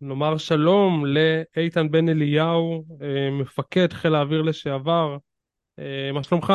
[0.00, 2.84] נאמר שלום לאיתן בן אליהו,
[3.40, 5.16] מפקד חיל האוויר לשעבר.
[6.14, 6.52] מה שלומך?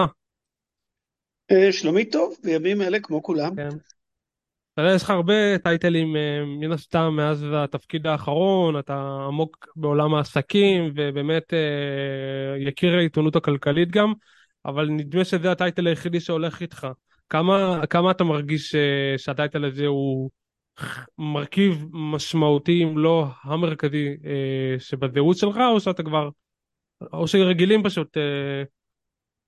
[1.72, 3.56] שלומי טוב, בימים אלה כמו כולם.
[3.56, 3.70] כן.
[4.74, 6.16] אתה יודע, יש לך הרבה טייטלים
[6.60, 8.94] מן הסתם מאז התפקיד האחרון, אתה
[9.28, 11.54] עמוק בעולם העסקים ובאמת
[12.68, 14.14] יקיר העיתונות הכלכלית גם,
[14.66, 16.88] אבל נדמה שזה הטייטל היחידי שהולך איתך.
[17.30, 18.76] כמה, כמה אתה מרגיש
[19.18, 20.30] שהטייטל הזה הוא
[21.18, 24.08] מרכיב משמעותי, אם לא המרכזי,
[24.80, 26.30] שבזהות שלך, או שאתה כבר,
[27.14, 28.18] או שרגילים פשוט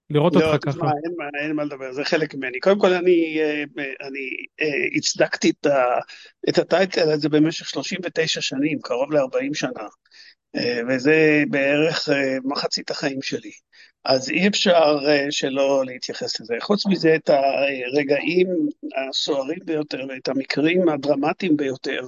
[0.09, 0.91] לראות לא, אותך תשמע, ככה?
[1.03, 2.59] אין, מה- אין מה לדבר, זה חלק ממני.
[2.59, 3.63] קודם כל, אני, אה,
[4.07, 5.85] אני אה, הצדקתי את, ה,
[6.49, 9.87] את הטייטל הזה במשך 39 שנים, קרוב ל-40 שנה,
[10.55, 13.51] אה, וזה בערך אה, מחצית החיים שלי.
[14.05, 16.55] אז אי אפשר אה, שלא להתייחס לזה.
[16.61, 18.47] חוץ מזה, את הרגעים
[19.09, 22.01] הסוערים ביותר ואת המקרים הדרמטיים ביותר,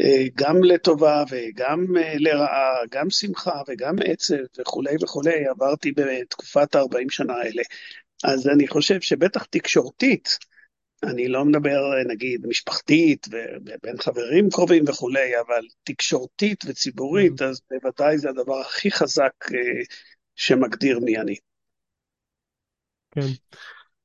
[0.00, 7.10] אה, גם לטובה וגם אה, לרעה, גם שמחה וגם עצב וכולי וכולי, עברתי בתקופת ה-40
[7.10, 7.62] שנה האלה.
[8.24, 10.38] אז אני חושב שבטח תקשורתית,
[11.02, 18.28] אני לא מדבר נגיד משפחתית ובין חברים קרובים וכולי, אבל תקשורתית וציבורית, אז בוודאי זה
[18.28, 19.32] הדבר הכי חזק
[20.38, 21.34] שמגדיר מי אני.
[23.10, 23.20] כן.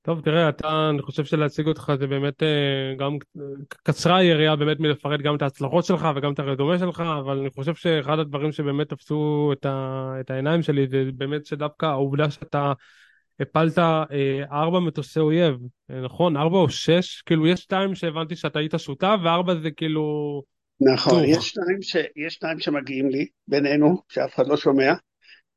[0.02, 3.17] טוב, תראה, אתה, אני חושב שלהציג אותך זה באמת אה, גם
[3.67, 7.75] קצרה היריעה באמת מלפרט גם את ההצלחות שלך וגם את הרדומה שלך, אבל אני חושב
[7.75, 12.73] שאחד הדברים שבאמת תפסו את, ה, את העיניים שלי זה באמת שדווקא העובדה שאתה
[13.40, 14.03] הפלת אה,
[14.52, 15.56] ארבע מטוסי אויב,
[15.92, 16.38] אה, נכון?
[16.38, 17.22] ארבע או שש?
[17.22, 20.42] כאילו יש שתיים שהבנתי שאתה היית שותף וארבע זה כאילו
[20.81, 21.23] נכון.
[21.25, 21.95] יש שניים, ש...
[22.25, 24.94] יש שניים שמגיעים לי, בינינו, שאף אחד לא שומע,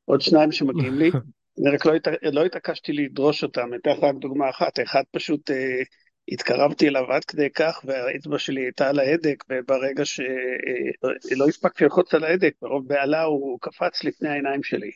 [0.07, 1.11] עוד שניים שמגיעים לי,
[1.59, 2.07] אני רק לא, הת...
[2.23, 5.81] לא התעקשתי לדרוש אותם, אתן לך רק דוגמה אחת, אחד פשוט אה,
[6.31, 12.23] התקרבתי אליו עד כדי כך והאצבע שלי הייתה על ההדק, וברגע שלא הספקתי ללחוץ על
[12.23, 14.91] ההדק, ברוב בהלה הוא קפץ לפני העיניים שלי.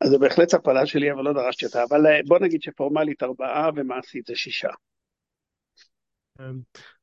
[0.00, 1.84] אז זו בהחלט הפלה שלי, אבל לא דרשתי אותה.
[1.90, 4.70] אבל אה, בוא נגיד שפורמלית ארבעה ומעשית זה שישה.
[6.40, 6.46] אה,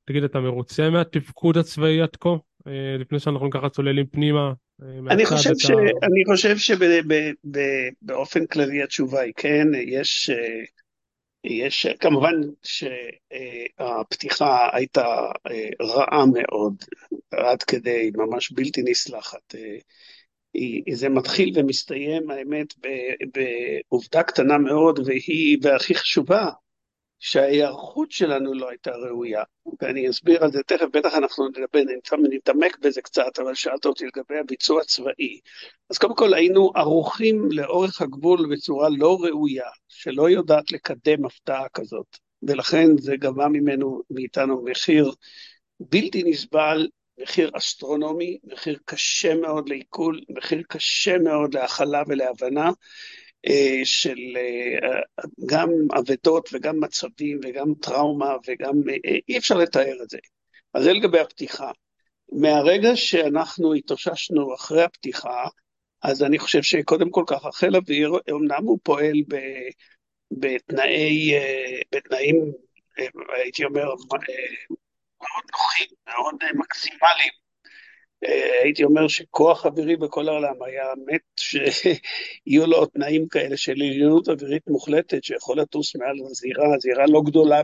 [0.06, 2.30] תגיד, אתה מרוצה מהתפקוד הצבאי עד כה?
[2.68, 4.54] אה, לפני שאנחנו ככה צוללים פנימה אה,
[5.10, 5.70] אני חושב, ש...
[5.70, 5.74] ה...
[6.04, 6.56] אני חושב
[8.02, 10.64] שבאופן כללי התשובה היא כן, יש, אה,
[11.44, 12.36] יש כמובן
[13.82, 15.06] שהפתיחה הייתה
[15.52, 16.74] אה, רעה מאוד,
[17.32, 19.56] עד כדי ממש בלתי נסלחת.
[19.56, 19.78] אה,
[20.94, 22.74] זה מתחיל ומסתיים, האמת,
[23.34, 26.50] בעובדה קטנה מאוד, והיא, והכי חשובה,
[27.20, 29.44] שההיערכות שלנו לא הייתה ראויה.
[29.82, 31.80] ואני אסביר על זה תכף, בטח אנחנו נדבר,
[32.30, 35.40] נתעמק בזה קצת, אבל שאלת אותי לגבי הביצוע הצבאי.
[35.90, 42.18] אז קודם כל היינו ערוכים לאורך הגבול בצורה לא ראויה, שלא יודעת לקדם הפתעה כזאת,
[42.44, 45.12] ולכן זה גבה ממנו, מאיתנו מחיר
[45.80, 46.88] בלתי נסבל,
[47.22, 52.72] מחיר אסטרונומי, מחיר קשה מאוד לעיכול, מחיר קשה מאוד להכלה ולהבנה.
[53.48, 55.00] אה, של אה,
[55.46, 55.70] גם
[56.00, 60.18] אבדות וגם מצבים וגם טראומה וגם אה, אי אפשר לתאר את זה.
[60.74, 61.72] אז זה לגבי הפתיחה.
[62.32, 65.48] מהרגע שאנחנו התאוששנו אחרי הפתיחה,
[66.04, 69.36] אז אני חושב שקודם כל ככה, חיל אוויר, אמנם הוא פועל ב,
[70.32, 71.34] בתנאי,
[71.92, 72.52] בתנאים,
[73.36, 77.49] הייתי אומר, מאוד נוחים, מאוד מקסימליים.
[78.64, 84.68] הייתי אומר שכוח אווירי בכל העולם היה מת שיהיו לו תנאים כאלה של עליונות אווירית
[84.68, 87.62] מוחלטת שיכול לטוס מעל הזירה, הזירה לא גדולה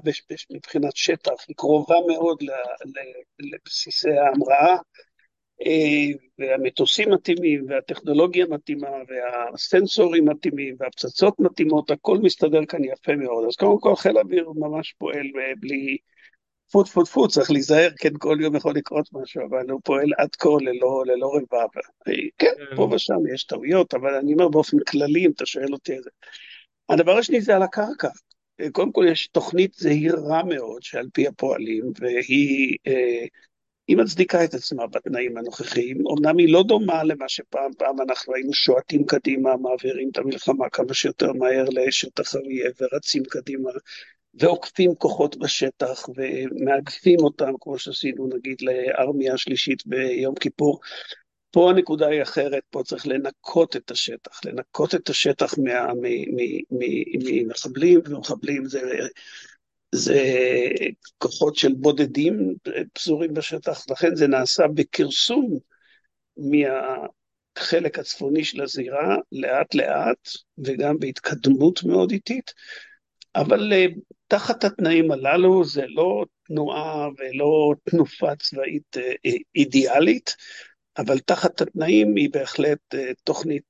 [0.51, 2.37] מבחינת שטח, היא קרובה מאוד
[3.39, 4.77] לבסיסי ההמראה,
[5.61, 13.45] אה, והמטוסים מתאימים, והטכנולוגיה מתאימה, והסנסורים מתאימים, והפצצות מתאימות, הכל מסתדר כאן יפה מאוד.
[13.47, 15.97] אז קודם כל חיל האוויר ממש פועל אה, בלי...
[16.67, 20.35] טפו טפו טפו, צריך להיזהר, כן, כל יום יכול לקרות משהו, אבל הוא פועל עד
[20.35, 21.67] כה ללא, ללא רבב.
[22.37, 22.95] כן, פה כן.
[22.95, 26.09] ושם יש טעויות, אבל אני אומר באופן כללי, אם אתה שואל אותי על זה.
[26.89, 28.09] הדבר השני זה על הקרקע.
[28.71, 33.25] קודם כל יש תוכנית זהירה מאוד שעל פי הפועלים, והיא אה,
[33.87, 35.97] היא מצדיקה את עצמה בתנאים הנוכחיים.
[36.07, 40.93] אמנם היא לא דומה למה שפעם פעם אנחנו היינו שועטים קדימה, מעבירים את המלחמה כמה
[40.93, 43.69] שיותר מהר לשטח אריה ורצים קדימה.
[44.39, 50.79] ועוקפים כוחות בשטח ומאגפים אותם, כמו שעשינו נגיד לארמיה השלישית ביום כיפור.
[51.51, 55.53] פה הנקודה היא אחרת, פה צריך לנקות את השטח, לנקות את השטח
[56.71, 58.81] ממחבלים, ומחבלים זה,
[59.91, 60.23] זה
[61.17, 62.55] כוחות של בודדים
[62.93, 65.59] פזורים בשטח, לכן זה נעשה בכרסום
[66.37, 72.53] מהחלק הצפוני של הזירה, לאט לאט, וגם בהתקדמות מאוד איטית.
[73.35, 78.97] אבל uh, תחת התנאים הללו זה לא תנועה ולא תנופה צבאית
[79.55, 80.35] אידיאלית,
[80.97, 82.79] אבל תחת התנאים היא בהחלט
[83.23, 83.63] תוכנית,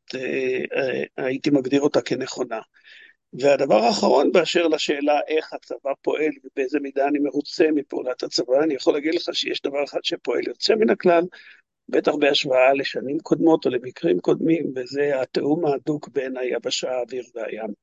[1.17, 2.59] הייתי מגדיר אותה כנכונה.
[3.39, 8.93] והדבר האחרון באשר לשאלה איך הצבא פועל ובאיזה מידה אני מרוצה מפעולת הצבא, אני יכול
[8.93, 11.23] להגיד לך שיש דבר אחד שפועל יוצא מן הכלל,
[11.89, 17.73] בטח בהשוואה לשנים קודמות או למקרים קודמים, וזה התיאום ההדוק בין היבשה, האוויר והים.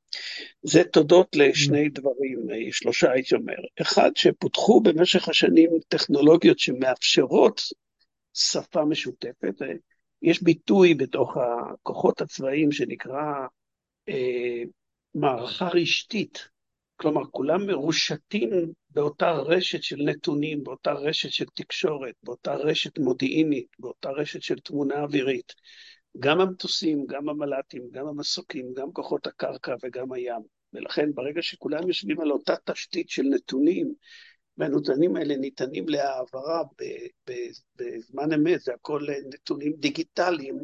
[0.63, 3.57] זה תודות לשני דברים, שלושה הייתי אומר.
[3.81, 7.61] אחד, שפותחו במשך השנים טכנולוגיות שמאפשרות
[8.35, 9.55] שפה משותפת.
[10.23, 13.47] יש ביטוי בתוך הכוחות הצבאיים שנקרא
[14.09, 14.63] אה,
[15.15, 16.49] מערכה רשתית,
[16.97, 18.51] כלומר כולם מרושתים
[18.91, 25.03] באותה רשת של נתונים, באותה רשת של תקשורת, באותה רשת מודיעינית, באותה רשת של תמונה
[25.03, 25.53] אווירית.
[26.19, 30.43] גם המטוסים, גם המל"טים, גם המסוקים, גם כוחות הקרקע וגם הים.
[30.73, 33.95] ולכן ברגע שכולם יושבים על אותה תשתית של נתונים,
[34.59, 36.63] והנתונים האלה ניתנים להעברה
[37.77, 40.59] בזמן אמת, זה הכל נתונים דיגיטליים,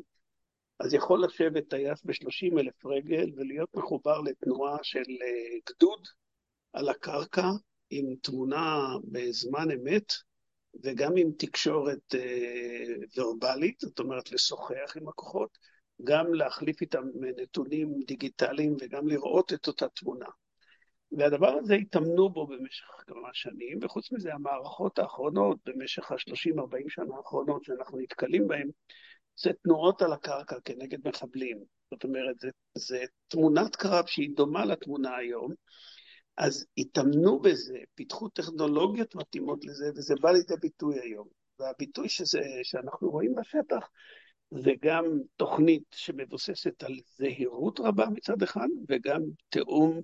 [0.81, 6.09] אז יכול לשבת טייס ב-30 אלף רגל ולהיות מחובר לתנועה של אה, גדוד
[6.73, 7.47] על הקרקע
[7.91, 10.13] עם תמונה בזמן אמת
[10.83, 15.59] וגם עם תקשורת אה, ורבלית, זאת אומרת לשוחח עם הכוחות,
[16.05, 17.05] גם להחליף איתם
[17.37, 20.27] נתונים דיגיטליים וגם לראות את אותה תמונה.
[21.13, 27.65] והדבר הזה התאמנו בו במשך כמה שנים, וחוץ מזה המערכות האחרונות, במשך ה-30-40 שנה האחרונות
[27.65, 28.71] שאנחנו נתקלים בהן,
[29.41, 31.59] זה תנועות על הקרקע כנגד מחבלים.
[31.91, 35.53] זאת אומרת, זה, זה תמונת קרב שהיא דומה לתמונה היום,
[36.37, 41.29] אז התאמנו בזה, פיתחו טכנולוגיות מתאימות לזה, וזה בא לידי ביטוי היום.
[41.59, 43.89] והביטוי שזה, שאנחנו רואים בשטח
[44.51, 45.05] זה גם
[45.37, 50.01] תוכנית שמבוססת על זהירות רבה מצד אחד, וגם תיאום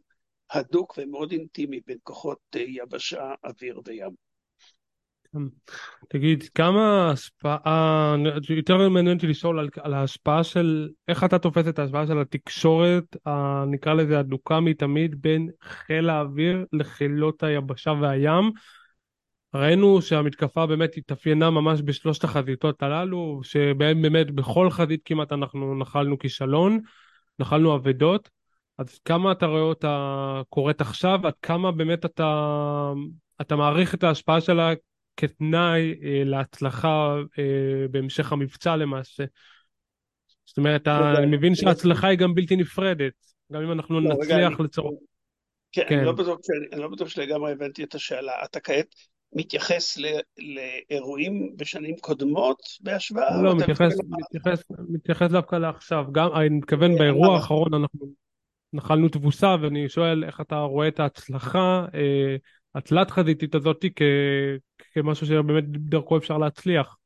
[0.51, 4.24] הדוק ומאוד אינטימי בין כוחות יבשה, אוויר וים.
[6.09, 8.17] תגיד, כמה השפעה,
[8.49, 13.17] יותר מעניין אותי לשאול על, על ההשפעה של, איך אתה תופס את ההשפעה של התקשורת,
[13.67, 18.51] נקרא לזה הדוקה מתמיד, בין חיל האוויר לחילות היבשה והים.
[19.55, 26.19] ראינו שהמתקפה באמת התאפיינה ממש בשלושת החזיתות הללו, שבהם באמת בכל חזית כמעט אנחנו נחלנו
[26.19, 26.81] כישלון,
[27.39, 28.29] נחלנו אבדות.
[28.79, 32.93] אז כמה אתה רואה אותה קורית עכשיו, עד כמה באמת אתה,
[33.41, 34.73] אתה מעריך את ההשפעה שלה
[35.17, 39.25] כתנאי אה, להצלחה אה, בהמשך המבצע למעשה.
[40.47, 43.13] זאת אומרת, אני מבין שההצלחה היא גם בלתי נפרדת,
[43.53, 44.95] גם אם אנחנו לא, נצליח לצורך...
[45.73, 45.99] כן, כן.
[45.99, 46.39] אני לא בטוח,
[46.73, 48.33] אני לא בטוח שלגמרי הבנתי את השאלה.
[48.45, 48.95] אתה כעת
[49.33, 50.07] מתייחס ל,
[50.91, 53.43] לאירועים בשנים קודמות בהשוואה?
[53.43, 56.05] לא, מתייחס, מתייחס, מתייחס דווקא לעכשיו.
[56.13, 58.07] גם, אני מתכוון אה, באירוע האחרון אנחנו
[58.73, 61.87] נחלנו תבוסה, ואני שואל איך אתה רואה את ההצלחה
[62.75, 64.03] התלת חזיתית הזאת כ...
[64.93, 66.97] כמשהו שבאמת דרכו אפשר להצליח?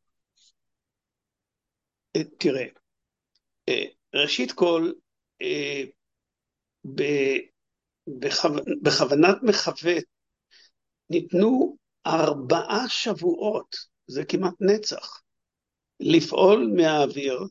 [2.17, 2.67] אה, תראה,
[3.69, 3.85] אה,
[4.15, 4.93] ראשית כל,
[5.43, 5.85] אה,
[8.83, 10.03] בכוונת מכוון
[11.11, 11.77] ניתנו
[12.07, 13.77] ארבעה שבועות,
[14.07, 15.23] זה כמעט נצח,
[16.01, 17.45] לפעול מהאוויר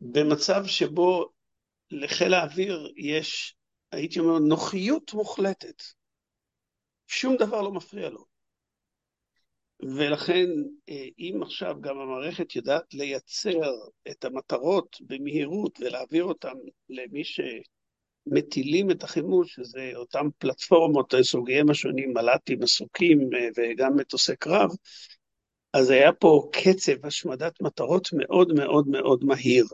[0.00, 1.32] במצב שבו
[1.90, 3.56] לחיל האוויר יש
[3.92, 5.82] הייתי אומר, נוחיות מוחלטת.
[7.06, 8.24] שום דבר לא מפריע לו.
[9.80, 10.46] ולכן,
[10.88, 13.60] אה, אם עכשיו גם המערכת יודעת לייצר
[14.10, 16.54] את המטרות במהירות ולהעביר אותן
[16.88, 24.70] למי שמטילים את החימוש, שזה אותן פלטפורמות סוגיהם השונים, מל"טים, מסוקים אה, וגם מטוסי קרב,
[25.72, 29.64] אז היה פה קצב השמדת מטרות מאוד מאוד מאוד מהיר.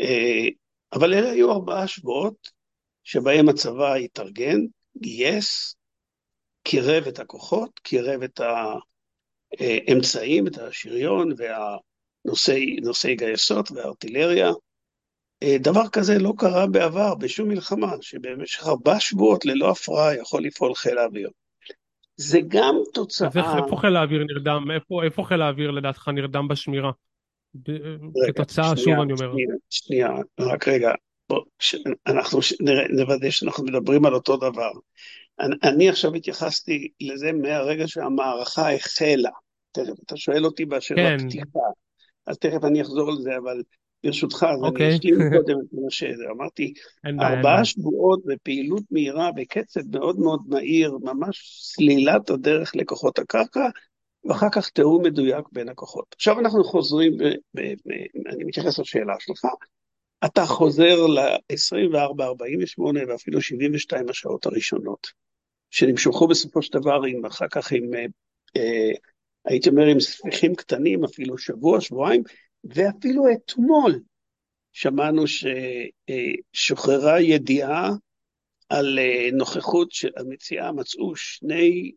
[0.00, 0.48] אה,
[0.92, 2.55] אבל אלה היו ארבעה שבועות
[3.06, 4.60] שבהם הצבא התארגן,
[4.98, 5.76] גייס,
[6.62, 8.40] קירב את הכוחות, קירב את
[9.60, 14.50] האמצעים, את השריון והנושאי גייסות והארטילריה.
[15.42, 20.74] אה, דבר כזה לא קרה בעבר בשום מלחמה, שבמשך ארבעה שבועות ללא הפרעה יכול לפעול
[20.74, 21.30] חיל האוויר.
[22.16, 23.28] זה גם תוצאה...
[23.28, 24.70] אז איפה חיל האוויר נרדם?
[24.74, 26.90] איפה, איפה חיל האוויר לדעתך נרדם בשמירה?
[28.26, 29.32] כתוצאה, שוב אני אומר.
[29.32, 30.10] שנייה, שנייה,
[30.40, 30.90] רק רגע.
[32.06, 32.38] אנחנו
[32.90, 34.70] נוודא שאנחנו מדברים על אותו דבר.
[35.40, 39.30] אני, אני עכשיו התייחסתי לזה מהרגע שהמערכה החלה.
[39.72, 41.16] תכף, אתה שואל אותי באשר כן.
[41.20, 41.58] לפתיחה,
[42.26, 43.62] אז תכף אני אחזור לזה, אבל
[44.04, 44.62] ברשותך, אז okay.
[44.62, 44.96] אני אוקיי.
[44.96, 46.24] אשלים קודם את מה שזה.
[46.30, 46.72] אמרתי,
[47.20, 53.68] ארבעה שבועות בפעילות מהירה, בקצב מאוד מאוד מהיר, ממש סלילת הדרך לכוחות הקרקע,
[54.24, 56.04] ואחר כך תיאום מדויק בין הכוחות.
[56.14, 57.12] עכשיו אנחנו חוזרים,
[58.26, 59.44] אני מתייחס לשאלה שלך,
[60.24, 65.06] אתה חוזר ל-24, 48 ואפילו 72 השעות הראשונות,
[65.70, 67.90] שנמשכו בסופו של דבר עם, אחר כך עם,
[68.56, 68.92] אה,
[69.44, 72.22] הייתי אומר, עם ספיחים קטנים, אפילו שבוע, שבועיים,
[72.64, 74.00] ואפילו אתמול
[74.72, 75.24] שמענו
[76.54, 77.90] ששוחררה ידיעה
[78.68, 78.98] על
[79.32, 81.92] נוכחות של המציאה, מצאו שני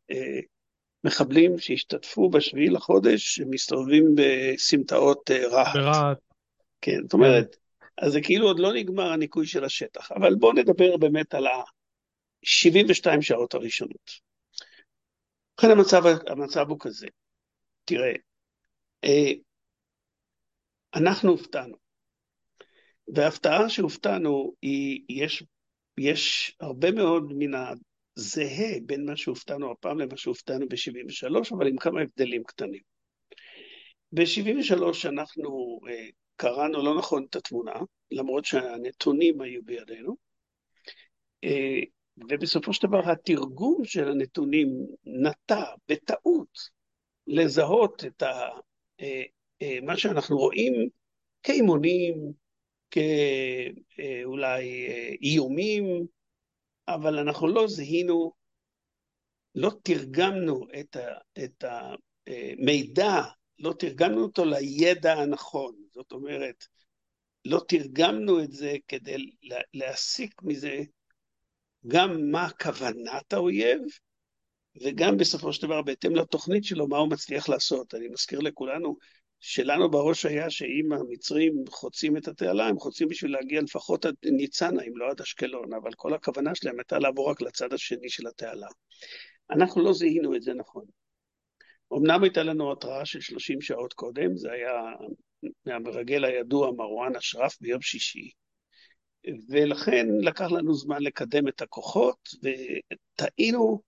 [1.04, 5.76] מחבלים שהשתתפו בשביעי לחודש, שמסתובבים בסמטאות רהט.
[5.76, 6.18] ברהט.
[6.82, 7.56] כן, זאת אומרת,
[8.02, 10.12] אז זה כאילו עוד לא נגמר הניקוי של השטח.
[10.12, 14.30] אבל בואו נדבר באמת על ה-72 שעות הראשונות.
[15.60, 17.08] ובכן המצב, המצב הוא כזה,
[17.86, 18.14] תראה,
[19.04, 19.32] אה,
[20.96, 21.76] אנחנו הופתענו,
[23.16, 25.44] וההפתעה שהופתענו היא, יש,
[25.98, 27.52] יש הרבה מאוד מן
[28.18, 32.82] הזהה בין מה שהופתענו הפעם למה שהופתענו ב-73, אבל עם כמה הבדלים קטנים.
[34.12, 37.74] ב-73 אנחנו אה, קראנו לא נכון את התמונה,
[38.12, 40.16] למרות שהנתונים היו בידינו,
[41.44, 41.80] אה,
[42.30, 44.68] ובסופו של דבר התרגום של הנתונים
[45.04, 46.60] נטע בטעות
[47.28, 48.50] לזהות את ה,
[49.02, 49.24] אה,
[49.62, 50.90] אה, מה שאנחנו רואים
[51.44, 52.34] כאימונים,
[52.92, 54.88] כאולי
[55.22, 56.06] איומים,
[56.88, 58.32] אבל אנחנו לא זיהינו,
[59.56, 61.64] לא תרגמנו את, ה, את
[62.28, 63.22] המידע,
[63.60, 65.79] לא תרגמנו אותו לידע הנכון.
[66.00, 66.66] זאת אומרת,
[67.46, 69.16] לא תרגמנו את זה כדי
[69.74, 70.80] להסיק מזה
[71.88, 73.82] גם מה כוונת האויב,
[74.84, 77.96] וגם בסופו של דבר, בהתאם לתוכנית שלו, מה הוא מצליח לעשות.
[77.96, 78.98] אני מזכיר לכולנו,
[79.40, 84.84] שלנו בראש היה שאם המצרים חוצים את התעלה, הם חוצים בשביל להגיע לפחות עד ניצנה,
[84.84, 88.68] אם לא עד אשקלון, אבל כל הכוונה שלהם הייתה לעבור רק לצד השני של התעלה.
[89.52, 90.86] אנחנו לא זיהינו את זה נכון.
[91.94, 94.72] אמנם הייתה לנו התראה של 30 שעות קודם, זה היה
[95.66, 98.32] מהמרגל הידוע מרואן אשרף ביום שישי,
[99.50, 103.82] ולכן לקח לנו זמן לקדם את הכוחות, וטעינו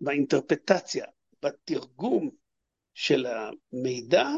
[0.00, 1.06] באינטרפטציה,
[1.42, 2.30] בתרגום
[2.94, 4.28] של המידע,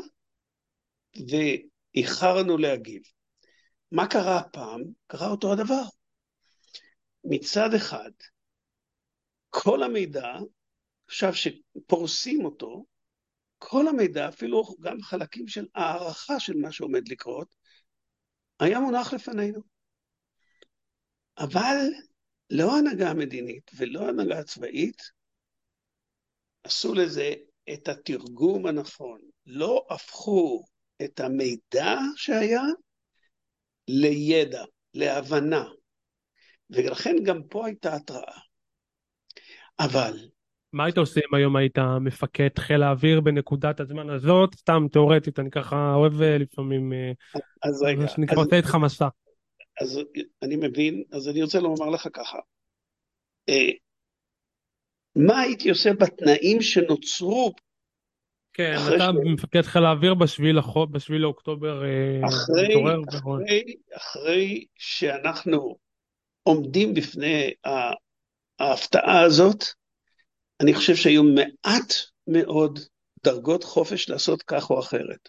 [1.95, 3.03] ואיחרנו להגיב.
[3.93, 4.83] מה קרה הפעם?
[5.07, 5.83] קרה אותו הדבר.
[7.25, 8.11] מצד אחד,
[9.51, 10.33] כל המידע,
[11.07, 12.85] עכשיו שפורסים אותו,
[13.67, 17.55] כל המידע, אפילו גם חלקים של הערכה של מה שעומד לקרות,
[18.61, 19.61] היה מונח לפנינו.
[21.39, 21.77] אבל
[22.51, 25.03] לא ההנהגה המדינית ולא ההנהגה הצבאית
[26.63, 27.35] עשו לזה
[27.73, 29.21] את התרגום הנכון.
[29.47, 30.65] לא הפכו
[31.05, 32.63] את המידע שהיה
[33.89, 35.65] לידע, להבנה.
[36.71, 38.41] ולכן גם פה הייתה התראה.
[39.79, 40.29] אבל
[40.75, 44.55] מה היית עושה אם היום היית מפקד חיל האוויר בנקודת הזמן הזאת?
[44.55, 46.93] סתם תיאורטית, אני ככה אוהב אה, לפעמים...
[46.93, 47.13] אה,
[47.63, 48.03] אז רגע.
[48.03, 49.09] מה שנקרא, עושה איתך מסע.
[49.81, 50.01] אז
[50.43, 52.39] אני מבין, אז אני רוצה לומר לך ככה.
[53.49, 53.71] אה,
[55.17, 57.53] מה הייתי עושה בתנאים שנוצרו
[58.53, 59.33] כן, אתה ש...
[59.33, 60.53] מפקד חיל האוויר בשביעי
[61.19, 61.83] לאוקטובר
[62.27, 62.75] אחרי.
[63.05, 65.77] אחרי, אחרי שאנחנו
[66.43, 67.51] עומדים בפני
[68.61, 69.65] ההפתעה הזאת,
[70.61, 71.93] אני חושב שהיו מעט
[72.27, 72.79] מאוד
[73.25, 75.29] דרגות חופש לעשות כך או אחרת.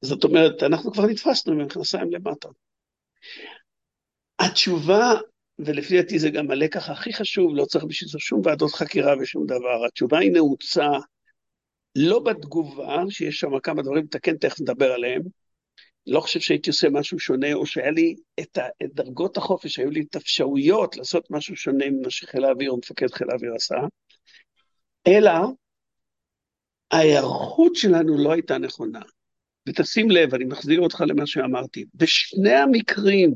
[0.00, 2.48] זאת אומרת, אנחנו כבר נתפסנו עם המכנסיים למטה.
[4.38, 5.14] התשובה,
[5.58, 9.46] ולפי דעתי זה גם הלקח הכי חשוב, לא צריך בשביל זה שום ועדות חקירה ושום
[9.46, 10.88] דבר, התשובה היא נעוצה
[11.96, 15.22] לא בתגובה, שיש שם כמה דברים לתקן, תכף נדבר עליהם,
[16.06, 19.90] לא חושב שהייתי עושה משהו שונה, או שהיה לי את, ה, את דרגות החופש, היו
[19.90, 23.76] לי את האפשרויות לעשות משהו שונה ממה שחיל האוויר או מפקד חיל האוויר עשה,
[25.06, 25.32] אלא
[26.90, 29.00] ההיערכות שלנו לא הייתה נכונה.
[29.68, 33.34] ותשים לב, אני מחזיר אותך למה שאמרתי, בשני המקרים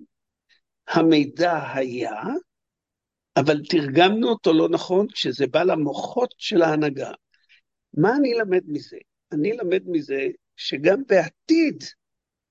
[0.88, 2.22] המידע היה,
[3.36, 7.10] אבל תרגמנו אותו לא נכון כשזה בא למוחות של ההנהגה.
[7.94, 8.96] מה אני אלמד מזה?
[9.32, 11.84] אני אלמד מזה שגם בעתיד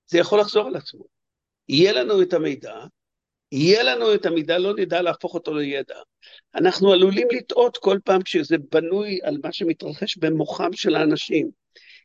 [0.06, 1.04] זה יכול לחזור על עצמו.
[1.68, 2.74] יהיה לנו את המידע,
[3.52, 5.96] יהיה לנו את המידע, לא נדע להפוך אותו לידע.
[6.54, 11.50] אנחנו עלולים לטעות כל פעם כשזה בנוי על מה שמתרחש במוחם של האנשים.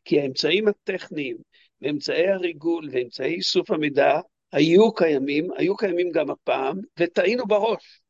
[0.06, 1.38] כי האמצעים הטכניים
[1.82, 4.20] ואמצעי הריגול ואמצעי איסוף המידע
[4.52, 8.02] היו קיימים, היו קיימים גם הפעם, וטעינו בראש.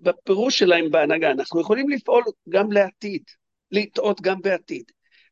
[0.00, 3.22] בפירוש שלהם בהנהגה, אנחנו יכולים לפעול גם לעתיד,
[3.70, 4.84] לטעות גם בעתיד.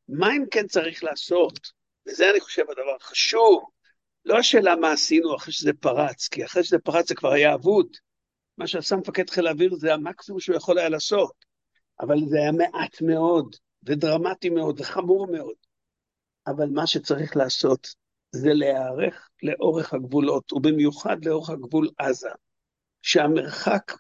[0.09, 1.59] מה אם כן צריך לעשות
[2.07, 3.65] וזה אני חושב הדבר החשוב,
[4.25, 7.87] לא השאלה מה עשינו אחרי שזה פרץ, כי אחרי שזה פרץ זה כבר היה אבוד.
[8.59, 11.33] מה שעשה מפקד חיל האוויר זה המקסימום שהוא יכול היה לעשות,
[12.01, 15.55] אבל זה היה מעט מאוד, ודרמטי מאוד, וחמור מאוד.
[16.47, 17.89] אבל מה שצריך לעשות
[18.33, 22.31] זה להיערך לאורך הגבולות, ובמיוחד לאורך הגבול עזה,
[23.03, 23.93] שהמרחק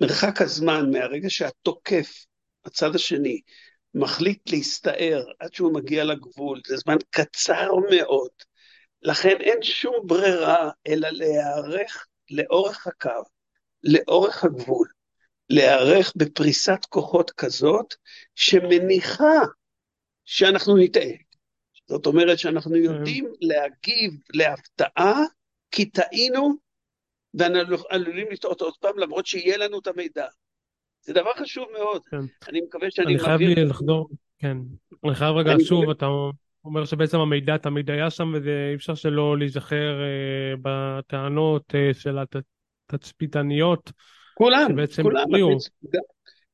[0.00, 2.26] מרחק הזמן מהרגע שהתוקף,
[2.64, 3.40] הצד השני,
[3.94, 8.30] מחליט להסתער עד שהוא מגיע לגבול, זה זמן קצר מאוד.
[9.02, 13.22] לכן אין שום ברירה אלא להיערך לאורך הקו,
[13.82, 14.88] לאורך הגבול,
[15.50, 17.94] להיערך בפריסת כוחות כזאת
[18.34, 19.38] שמניחה
[20.24, 21.12] שאנחנו נטעה.
[21.88, 22.76] זאת אומרת שאנחנו כן.
[22.76, 25.22] יודעים להגיב להפתעה
[25.70, 26.54] כי טעינו
[27.34, 30.26] ואנחנו עלולים לטעות עוד פעם למרות שיהיה לנו את המידע.
[31.02, 32.02] זה דבר חשוב מאוד.
[32.10, 32.48] כן.
[32.48, 33.34] אני מקווה שאני מעביר...
[33.34, 34.56] אני חייב לחזור, כן.
[35.04, 36.06] אני חייב רגע, אני שוב, אתה
[36.64, 42.18] אומר שבעצם המידע תמיד היה שם ואי אפשר שלא להיזכר אה, בטענות אה, של
[42.88, 43.92] התצפיתניות.
[44.34, 44.70] כולם,
[45.02, 45.26] כולם.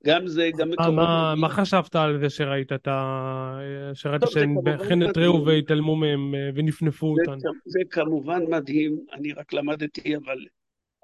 [0.07, 0.95] גם זה, גם מקומות...
[0.95, 3.59] מה, מה חשבת על זה שראית את ה...
[3.95, 7.39] שראית שהם אכן התריעו והתעלמו מהם אה, ונפנפו אותן?
[7.65, 10.39] זה כמובן מדהים, אני רק למדתי, אבל,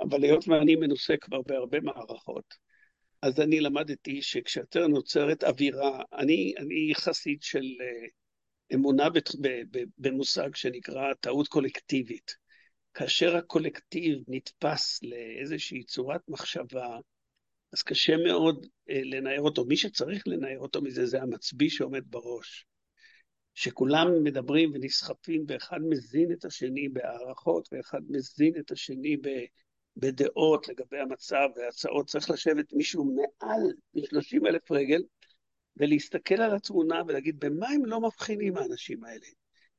[0.01, 2.55] אבל היות ואני מנוסה כבר בהרבה מערכות,
[3.23, 8.07] אז אני למדתי שכשיותר נוצרת אווירה, אני, אני חסיד של אה,
[8.75, 9.09] אמונה
[9.99, 12.37] במושג שנקרא טעות קולקטיבית.
[12.95, 16.99] כאשר הקולקטיב נתפס לאיזושהי צורת מחשבה,
[17.73, 19.65] אז קשה מאוד אה, לנער אותו.
[19.65, 22.67] מי שצריך לנער אותו מזה זה המצביא שעומד בראש.
[23.55, 29.17] שכולם מדברים ונסחפים, ואחד מזין את השני בהערכות, ואחד מזין את השני
[29.97, 32.07] בדעות לגבי המצב והצעות.
[32.09, 33.61] צריך לשבת מישהו מעל
[33.95, 35.03] מ-30 אלף רגל
[35.77, 39.27] ולהסתכל על התמונה ולהגיד, במה הם לא מבחינים האנשים האלה?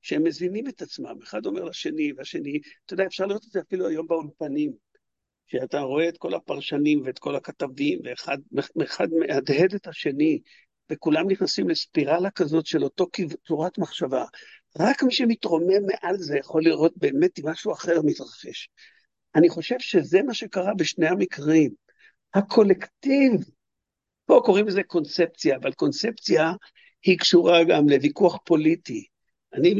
[0.02, 3.88] שהם מזינים את עצמם, אחד אומר לשני והשני, אתה יודע, אפשר לראות את זה אפילו
[3.88, 4.74] היום באולפנים.
[5.48, 8.00] שאתה רואה את כל הפרשנים ואת כל הכתבים,
[8.76, 10.40] ואחד מהדהד את השני,
[10.90, 13.08] וכולם נכנסים לספירלה כזאת של אותו
[13.48, 14.26] צורת מחשבה.
[14.80, 18.70] רק מי שמתרומם מעל זה יכול לראות באמת משהו אחר מתרחש.
[19.36, 21.72] אני חושב שזה מה שקרה בשני המקרים.
[22.34, 23.32] הקולקטיב,
[24.26, 26.52] פה קוראים לזה קונספציה, אבל קונספציה
[27.04, 29.08] היא קשורה גם לוויכוח פוליטי.
[29.54, 29.76] אני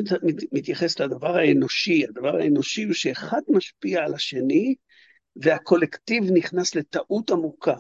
[0.52, 4.76] מתייחס לדבר האנושי, הדבר האנושי הוא שאחד משפיע על השני,
[5.36, 7.76] והקולקטיב נכנס לטעות עמוקה.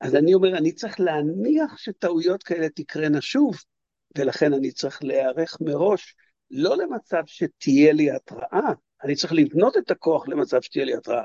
[0.00, 3.56] אז אני אומר, אני צריך להניח שטעויות כאלה תקרנה שוב,
[4.18, 6.14] ולכן אני צריך להיערך מראש,
[6.50, 8.72] לא למצב שתהיה לי התראה,
[9.04, 11.24] אני צריך לבנות את הכוח למצב שתהיה לי התראה,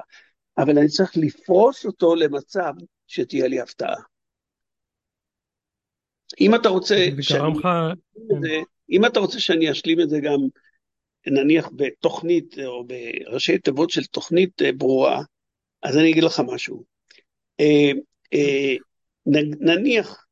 [0.57, 2.73] אבל אני צריך לפרוס אותו למצב
[3.07, 4.01] שתהיה לי הפתעה.
[6.41, 7.59] אם אתה רוצה שאני...
[7.59, 7.67] לך...
[8.89, 10.39] אם אתה רוצה שאני אשלים את זה גם,
[11.27, 15.21] נניח בתוכנית או בראשי תיבות של תוכנית אה, ברורה,
[15.83, 16.83] אז אני אגיד לך משהו.
[17.59, 17.91] אה,
[18.33, 18.75] אה,
[19.59, 20.25] נניח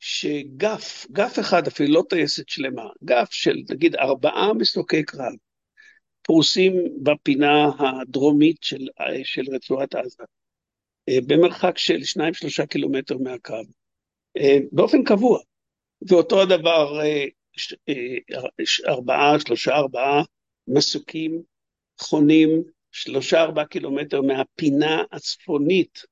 [0.00, 5.32] שגף, גף אחד אפילו, לא טייסת שלמה, גף של נגיד ארבעה מסוקי קרב,
[6.22, 8.86] פרוסים בפינה הדרומית של,
[9.24, 10.24] של רצועת עזה,
[11.08, 13.54] אה, במרחק של שניים שלושה קילומטר מהקו,
[14.72, 15.38] באופן קבוע.
[16.08, 17.00] ואותו הדבר,
[18.88, 20.22] ארבעה, שלושה, ארבעה
[20.68, 21.42] מסוקים
[22.00, 26.02] חונים שלושה ארבעה קילומטר מהפינה הצפונית,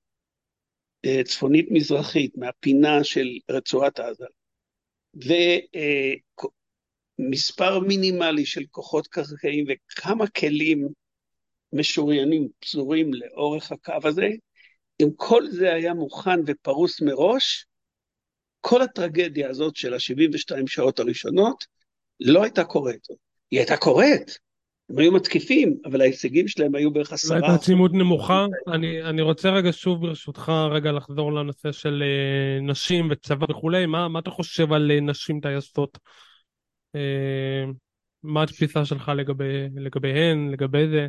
[1.05, 4.27] אה, צפונית מזרחית, מהפינה של רצועת עזה,
[7.21, 10.89] ומספר מינימלי של כוחות קרקעיים וכמה כלים
[11.73, 14.29] משוריינים פזורים לאורך הקו הזה,
[15.03, 17.67] אם כל זה היה מוכן ופרוס מראש,
[18.61, 21.65] כל הטרגדיה הזאת של ה-72 שעות הראשונות
[22.21, 23.07] לא הייתה קורית.
[23.51, 24.39] היא הייתה קורית,
[24.91, 27.37] הם היו מתקיפים, אבל ההישגים שלהם היו בערך עשרה...
[27.37, 28.47] הייתה עצימות נמוכה.
[28.69, 34.09] אני, אני רוצה רגע שוב ברשותך רגע לחזור לנושא של uh, נשים וצבא וכולי, מה,
[34.09, 35.99] מה אתה חושב על uh, נשים טייסות?
[36.97, 37.73] Uh,
[38.23, 41.07] מה התפיסה שלך לגבי, לגביהן, לגבי זה?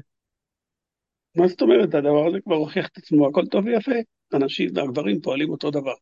[1.35, 1.95] מה זאת אומרת?
[1.95, 3.91] הדבר הזה כבר הוכיח את עצמו, הכל טוב ויפה.
[4.33, 5.93] הנשים והגברים פועלים אותו דבר.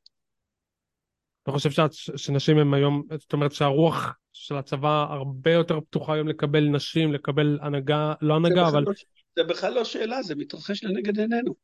[1.44, 6.28] אתה חושב שאת, שנשים הם היום, זאת אומרת שהרוח של הצבא הרבה יותר פתוחה היום
[6.28, 8.84] לקבל נשים, לקבל הנהגה, לא הנהגה, אבל...
[8.84, 8.92] לא,
[9.36, 11.56] זה בכלל לא שאלה, זה מתרחש לנגד עינינו.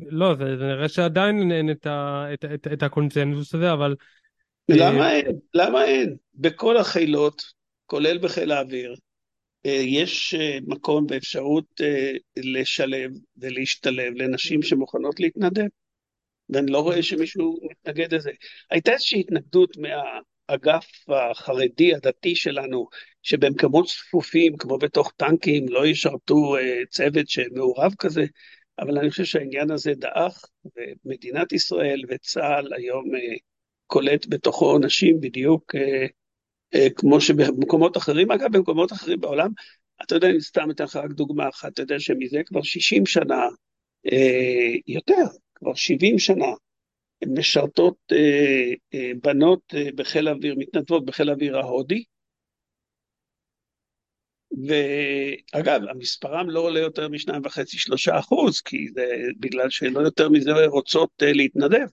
[0.00, 3.94] לא, זה, זה נראה שעדיין אין את, ה, את, את, את הקונצנזוס הזה, אבל...
[4.68, 5.38] למה אה, אין?
[5.54, 6.16] למה אין?
[6.34, 7.42] בכל החילות,
[7.86, 8.94] כולל בחיל האוויר,
[9.66, 11.80] אה, יש אה, מקום ואפשרות
[12.36, 15.66] לשלב ולהשתלב לנשים שמוכנות להתנדב.
[16.50, 18.30] ואני לא רואה שמישהו מתנגד לזה.
[18.70, 22.88] הייתה איזושהי התנגדות מהאגף החרדי הדתי שלנו,
[23.22, 26.56] שבמקומות צפופים, כמו בתוך טנקים, לא ישרתו
[26.90, 28.24] צוות שמעורב כזה,
[28.78, 30.44] אבל אני חושב שהעניין הזה דעך,
[30.76, 33.04] ומדינת ישראל וצה"ל היום
[33.88, 35.78] קולט בתוכו נשים בדיוק uh,
[36.76, 39.50] uh, כמו שבמקומות אחרים, אגב, במקומות אחרים בעולם,
[40.02, 43.46] אתה יודע, אני סתם אתן לך רק דוגמה אחת, אתה יודע שמזה כבר 60 שנה,
[44.06, 45.24] uh, יותר,
[45.54, 46.46] כבר 70 שנה,
[47.26, 52.04] משרתות אה, אה, בנות אה, בחיל האוויר, מתנדבות בחיל האוויר ההודי,
[54.66, 59.06] ואגב, המספרם לא עולה יותר משניים וחצי, שלושה אחוז, כי זה
[59.38, 61.86] בגלל שלא יותר מזה רוצות אה, להתנדב,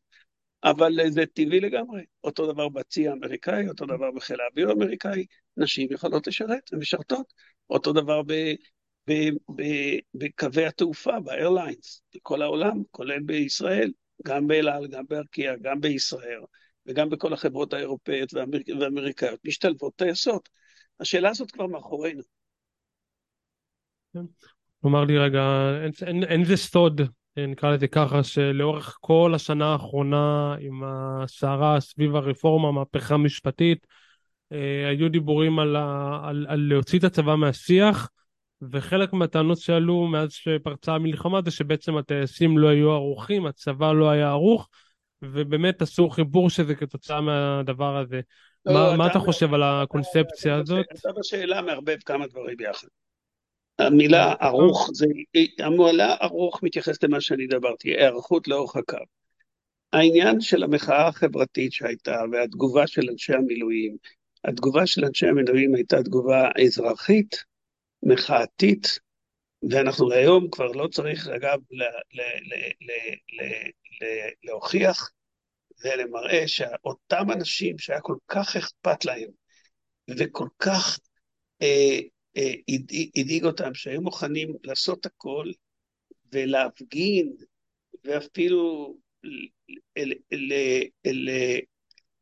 [0.63, 2.04] אבל זה טבעי לגמרי.
[2.24, 5.26] אותו דבר בצי האמריקאי, אותו דבר בחיל האוויר האמריקאי,
[5.58, 7.34] נשים יכולות לשרת, הן משרתות.
[7.70, 8.34] אותו דבר ב,
[9.10, 9.13] ב,
[9.56, 9.63] ב,
[10.13, 13.91] בקווי התעופה, באיירליינס, בכל העולם, כולל בישראל,
[14.26, 16.39] גם באל על, גם בארקיע, גם בישראל,
[16.86, 20.50] וגם בכל החברות האירופאיות והאמריקאיות, משתלבות טייסות.
[21.00, 22.22] השאלה הזאת כבר מאחורינו.
[24.13, 25.41] הוא אמר לי רגע,
[26.28, 27.02] אין זה סוד,
[27.38, 33.88] נקרא לזה ככה, שלאורך כל השנה האחרונה עם הסערה סביב הרפורמה, המהפכה המשפטית,
[34.52, 38.10] אה, היו דיבורים על, ה, על, על להוציא את הצבא מהשיח,
[38.71, 44.30] וחלק מהטענות שעלו מאז שפרצה המלחמה זה שבעצם הטייסים לא היו ערוכים, הצבא לא היה
[44.30, 44.69] ערוך,
[45.21, 48.21] ובאמת עשו חיבור שזה כתוצאה מהדבר הזה.
[48.65, 50.86] לא, מה, אתה, מה אתה חושב על הקונספציה הזאת?
[51.00, 52.88] אתה בשאלה מערבב כמה דברים ביחד.
[53.79, 55.05] המילה ערוך, זה,
[55.59, 58.97] המילה ערוך מתייחסת למה שאני דיברתי, היערכות לאורך הקו.
[59.93, 63.97] העניין של המחאה החברתית שהייתה והתגובה של אנשי המילואים,
[64.43, 67.35] התגובה של אנשי המילואים הייתה תגובה אזרחית,
[68.03, 68.99] מחאתית,
[69.69, 71.83] ואנחנו היום כבר לא צריך, אגב, ל,
[72.13, 72.21] ל,
[72.81, 73.43] ל,
[74.43, 75.11] להוכיח,
[75.75, 79.29] זה למראה שאותם אנשים שהיה כל כך אכפת להם,
[80.17, 80.99] וכל כך
[81.61, 81.99] אה,
[82.38, 82.54] אה,
[83.17, 85.52] הדאיג אותם, שהיו מוכנים לעשות הכל
[86.32, 87.36] ולהפגין,
[88.04, 88.95] ואפילו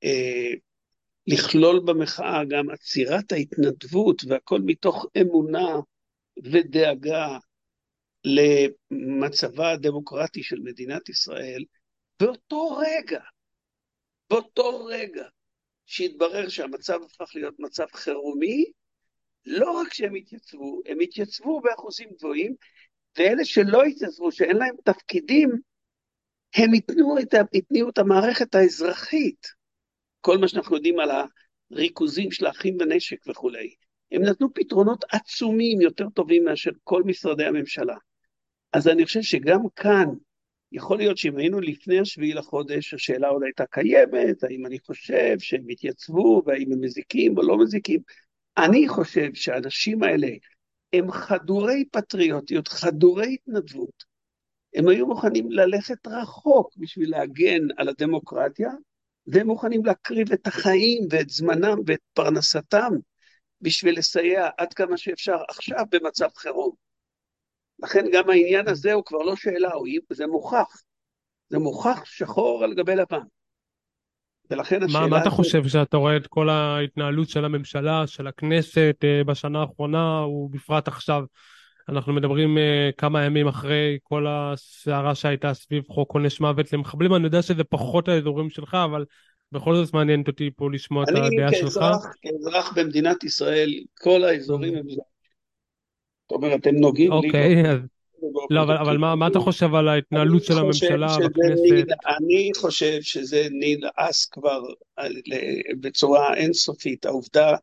[0.04, 0.52] אה,
[1.28, 5.76] לכלול במחאה גם עצירת ההתנדבות, והכל מתוך אמונה
[6.44, 7.38] ודאגה
[8.26, 11.64] למצבה הדמוקרטי של מדינת ישראל,
[12.20, 13.22] באותו רגע,
[14.30, 15.26] באותו רגע
[15.86, 18.66] שהתברר שהמצב הפך להיות מצב חירומי,
[19.46, 22.56] לא רק שהם התייצבו, הם התייצבו באחוזים גבוהים,
[23.18, 25.50] ואלה שלא התייצבו, שאין להם תפקידים,
[26.56, 27.34] הם התניעו את,
[27.90, 29.48] את המערכת האזרחית.
[30.22, 31.10] כל מה שאנחנו יודעים על
[31.72, 33.74] הריכוזים של האחים בנשק וכולי.
[34.12, 37.96] הם נתנו פתרונות עצומים יותר טובים מאשר כל משרדי הממשלה.
[38.74, 40.06] אז אני חושב שגם כאן,
[40.72, 45.64] יכול להיות שאם היינו לפני השביעי לחודש, השאלה אולי הייתה קיימת, האם אני חושב שהם
[45.70, 48.00] התייצבו, והאם הם מזיקים או לא מזיקים.
[48.58, 50.28] אני חושב שהאנשים האלה
[50.94, 54.14] הם חדורי פטריוטיות, חדורי התנדבות.
[54.76, 58.70] הם היו מוכנים ללכת רחוק בשביל להגן על הדמוקרטיה,
[59.28, 62.92] והם מוכנים להקריב את החיים ואת זמנם ואת פרנסתם
[63.62, 66.72] בשביל לסייע עד כמה שאפשר עכשיו במצב חירום.
[67.80, 69.72] לכן גם העניין הזה הוא כבר לא שאלה,
[70.10, 70.84] זה מוכח.
[71.50, 73.26] זה מוכח שחור על גבי לבן.
[74.54, 75.00] ולכן השאלה...
[75.02, 79.62] מה, מה אתה חושב שאתה רואה את כל ההתנהלות של הממשלה, של הכנסת אה, בשנה
[79.62, 81.24] האחרונה, ובפרט עכשיו?
[81.90, 82.62] אנחנו מדברים uh,
[82.98, 88.08] כמה ימים אחרי כל הסערה שהייתה סביב חוק עונש מוות למחבלים, אני יודע שזה פחות
[88.08, 89.06] האזורים שלך, אבל
[89.52, 91.78] בכל זאת מעניינת אותי פה לשמוע את הדעה שלך.
[91.78, 94.90] אני כאזרח במדינת ישראל, כל האזורים הם...
[94.90, 97.18] זאת אומרת, הם נוגעים לי.
[97.18, 97.80] אוקיי, אז
[98.50, 101.88] לא, אבל, אבל מה, מה אתה חושב על ההתנהלות של הממשלה בכנסת?
[102.18, 104.64] אני חושב שזה נדעס כבר
[105.80, 107.06] בצורה אינסופית.
[107.06, 107.56] העובדה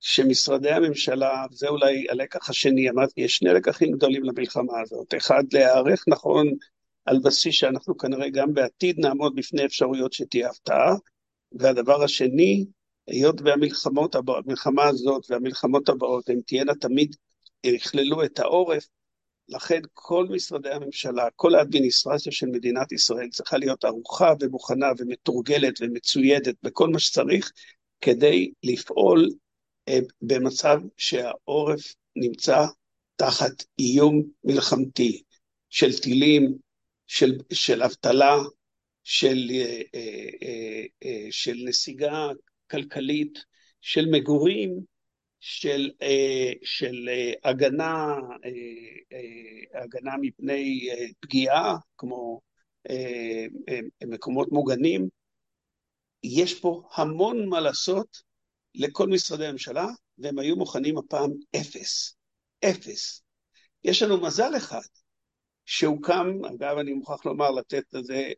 [0.00, 5.14] שמשרדי הממשלה, זה אולי הלקח השני, אמרתי, יש שני לקחים גדולים למלחמה הזאת.
[5.16, 6.46] אחד, להיערך נכון
[7.04, 10.94] על בסיס שאנחנו כנראה גם בעתיד נעמוד בפני אפשרויות שתהיה הפתעה,
[11.52, 12.64] והדבר השני,
[13.06, 17.16] היות והמלחמות, המלחמה הזאת והמלחמות הבאות, הן תהיינה תמיד,
[17.64, 18.88] יכללו את העורף,
[19.48, 26.54] לכן כל משרדי הממשלה, כל האדמיניסטרציה של מדינת ישראל צריכה להיות ערוכה ומוכנה ומתורגלת ומצוידת
[26.62, 27.52] בכל מה שצריך
[28.00, 29.30] כדי לפעול
[29.88, 32.64] אה, במצב שהעורף נמצא
[33.16, 35.22] תחת איום מלחמתי
[35.70, 36.54] של טילים,
[37.06, 38.36] של, של אבטלה,
[39.04, 39.50] של,
[39.94, 42.28] אה, של נסיגה
[42.70, 43.38] כלכלית,
[43.80, 44.93] של מגורים,
[45.46, 50.88] של, אה, של אה, הגנה, אה, הגנה מפני
[51.20, 52.40] פגיעה, כמו
[54.06, 55.08] מקומות מוגנים.
[56.22, 58.06] יש פה המון מה לעשות
[58.74, 59.86] לכל משרדי הממשלה,
[60.18, 62.16] והם היו מוכנים הפעם אפס.
[62.64, 63.22] אפס.
[63.84, 64.80] יש לנו מזל אחד,
[65.66, 68.32] שהוקם, אגב, אני מוכרח לומר, לתת לזה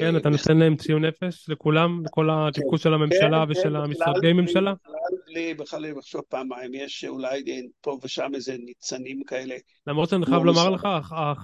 [0.00, 4.32] כן, אתה נותן להם ציון אפס לכולם, לכל התפקוד של הממשלה כן, ושל כן, המשרדי
[4.32, 4.74] ממשלה?
[5.28, 7.42] בלי בכלל לחשוב פעמיים, יש אולי
[7.80, 9.56] פה ושם איזה ניצנים כאלה.
[9.86, 10.88] למרות שאני חייב לומר לך,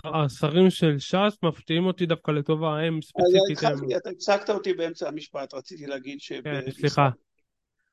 [0.05, 3.59] השרים של ש"ס מפתיעים אותי דווקא לטובה, הם ספציפית.
[3.97, 6.18] אתה הצגת אותי באמצע המשפט, רציתי להגיד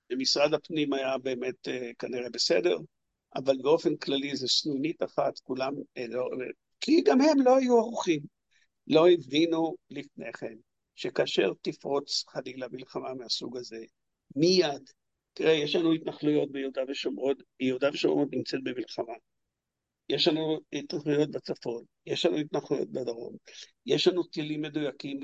[0.07, 1.67] שבמשרד הפנים היה באמת
[1.99, 2.77] כנראה בסדר,
[3.35, 5.73] אבל באופן כללי זה סנונית אחת, כולם,
[6.09, 6.29] לא,
[6.79, 8.21] כי גם הם לא היו ערוכים,
[8.87, 10.55] לא הבינו לפני כן,
[10.95, 13.79] שכאשר תפרוץ חלילה מלחמה מהסוג הזה,
[14.35, 14.89] מיד,
[15.33, 19.13] תראה, יש לנו התנחלויות ביהודה ושומרון, יהודה ושומרון נמצאת במלחמה.
[20.09, 23.35] יש לנו התנחלויות בצפון, יש לנו התנחלויות בדרום,
[23.85, 25.19] יש לנו טילים מדויקים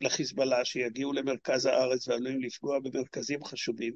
[0.00, 3.94] לחיזבאללה שיגיעו למרכז הארץ ועלולים לפגוע במרכזים חשובים,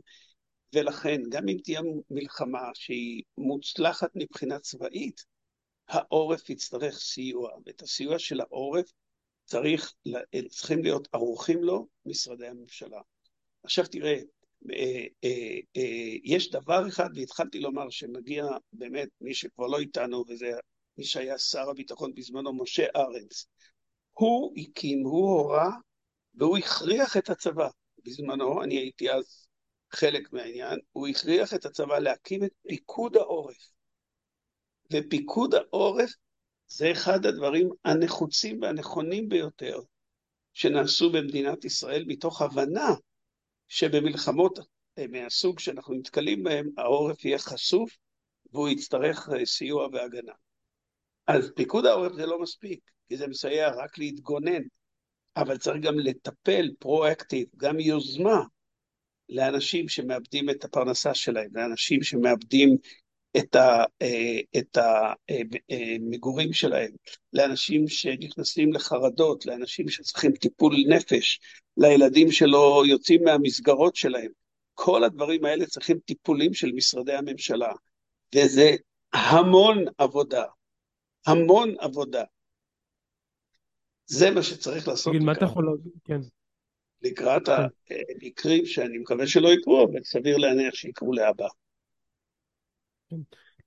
[0.74, 1.80] ולכן גם אם תהיה
[2.10, 5.24] מלחמה שהיא מוצלחת מבחינה צבאית,
[5.88, 8.92] העורף יצטרך סיוע, ואת הסיוע של העורף
[9.44, 9.94] צריך,
[10.48, 13.00] צריכים להיות ערוכים לו משרדי הממשלה.
[13.62, 14.37] עכשיו תראה, אה, אה, אה,
[16.24, 20.52] יש דבר אחד, והתחלתי לומר שמגיע באמת מי שכבר לא איתנו, וזה
[20.98, 23.46] מי שהיה שר הביטחון בזמנו, משה ארנס.
[24.12, 25.70] הוא הקים, הוא הורה,
[26.34, 27.68] והוא הכריח את הצבא.
[28.04, 29.46] בזמנו, אני הייתי אז
[29.90, 33.70] חלק מהעניין, הוא הכריח את הצבא להקים את פיקוד העורף.
[34.92, 36.10] ופיקוד העורף
[36.66, 39.80] זה אחד הדברים הנחוצים והנכונים ביותר
[40.52, 42.88] שנעשו במדינת ישראל מתוך הבנה
[43.68, 44.58] שבמלחמות
[44.98, 47.96] אה, מהסוג שאנחנו נתקלים בהם, העורף יהיה חשוף
[48.52, 50.32] והוא יצטרך אה, סיוע והגנה.
[51.26, 54.62] אז פיקוד העורף זה לא מספיק, כי זה מסייע רק להתגונן,
[55.36, 58.42] אבל צריך גם לטפל פרואקטיב, גם יוזמה,
[59.28, 62.76] לאנשים שמאבדים את הפרנסה שלהם, לאנשים שמאבדים
[63.36, 66.90] את, ה, אה, את המגורים שלהם,
[67.32, 71.40] לאנשים שנכנסים לחרדות, לאנשים שצריכים טיפול נפש,
[71.78, 74.30] לילדים שלא יוצאים מהמסגרות שלהם.
[74.74, 77.72] כל הדברים האלה צריכים טיפולים של משרדי הממשלה,
[78.34, 78.70] וזה
[79.12, 80.44] המון עבודה,
[81.26, 82.24] המון עבודה.
[84.06, 85.12] זה מה שצריך לעשות.
[85.12, 85.92] תגיד, מה אתה יכול להגיד?
[86.04, 86.20] כן.
[87.02, 87.94] לקראת כן.
[88.22, 91.48] המקרים שאני מקווה שלא יקרו, אבל סביר להניח שיקרו להבא.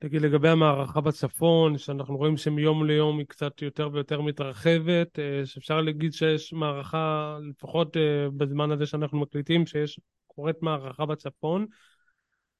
[0.01, 5.81] תגיד, לגבי המערכה בצפון, שאנחנו רואים שמיום ליום היא קצת יותר ויותר מתרחבת, אה, שאפשר
[5.81, 11.65] להגיד שיש מערכה, לפחות אה, בזמן הזה שאנחנו מקליטים, שיש, קורית מערכה בצפון.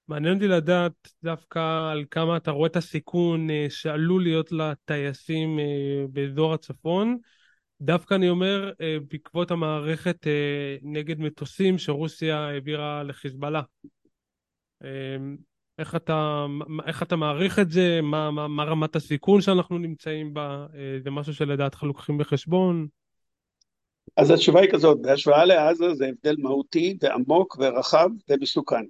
[0.08, 5.60] מעניין אותי לדעת דווקא על כמה אתה רואה את הסיכון אה, שעלול להיות לטייסים
[6.10, 7.18] באזור הצפון.
[7.82, 8.72] דווקא אני אומר,
[9.10, 10.28] בעקבות המערכת
[10.82, 13.62] נגד מטוסים שרוסיה העבירה לחיזבאללה.
[15.80, 16.46] איך אתה,
[16.88, 18.00] איך אתה מעריך את זה?
[18.04, 20.66] מה, מה, מה רמת הסיכון שאנחנו נמצאים בה?
[20.76, 22.88] אה, זה משהו שלדעתך לוקחים בחשבון?
[24.18, 28.86] אז התשובה היא כזאת, בהשוואה לעזה זה הבדל מהותי ועמוק ורחב ומסוכן.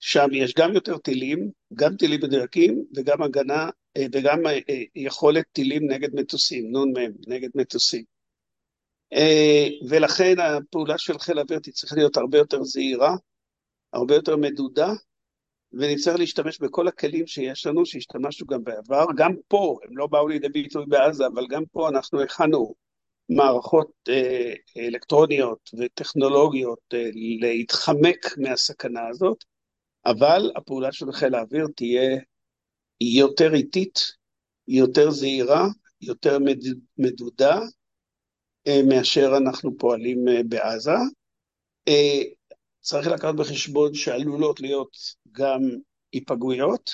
[0.00, 4.58] שם יש גם יותר טילים, גם טילים מדויקים וגם הגנה אה, וגם אה,
[4.94, 8.04] יכולת טילים נגד מטוסים, נ"מ, נגד מטוסים.
[9.88, 13.16] ולכן הפעולה של חיל האוויר תצטרך להיות הרבה יותר זהירה,
[13.92, 14.92] הרבה יותר מדודה,
[15.72, 19.04] ונצטרך להשתמש בכל הכלים שיש לנו, שהשתמשנו גם בעבר.
[19.16, 22.74] גם פה, הם לא באו לידי ביטוי בעזה, אבל גם פה אנחנו הכנו
[23.28, 29.44] מערכות אה, אלקטרוניות וטכנולוגיות אה, להתחמק מהסכנה הזאת,
[30.06, 32.18] אבל הפעולה של חיל האוויר תהיה
[33.00, 34.00] יותר איטית,
[34.68, 35.66] יותר זהירה,
[36.00, 36.38] יותר
[36.98, 37.60] מדודה,
[38.66, 40.96] אה, מאשר אנחנו פועלים אה, בעזה.
[41.88, 42.22] אה,
[42.80, 44.96] צריך לקחת בחשבון שעלולות להיות
[45.32, 45.60] גם
[46.12, 46.90] היפגעויות,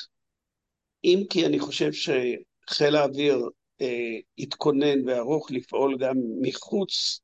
[1.04, 3.48] אם כי אני חושב שחיל האוויר
[3.80, 7.20] אה, התכונן וערוך לפעול גם מחוץ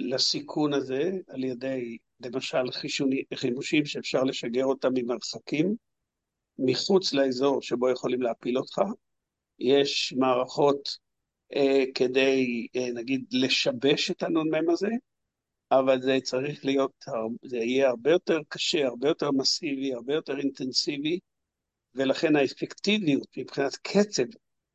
[0.00, 5.76] לסיכון הזה, על ידי למשל חישוני, חימושים שאפשר לשגר אותם ממרחקים,
[6.58, 8.80] מחוץ לאזור שבו יכולים להפיל אותך.
[9.58, 10.98] יש מערכות
[11.56, 14.88] אה, כדי, אה, נגיד, לשבש את הנ"מ הזה,
[15.70, 17.04] אבל זה צריך להיות,
[17.44, 21.18] זה יהיה הרבה יותר קשה, הרבה יותר מסיבי, הרבה יותר אינטנסיבי,
[21.94, 24.24] ולכן האפקטיביות מבחינת קצב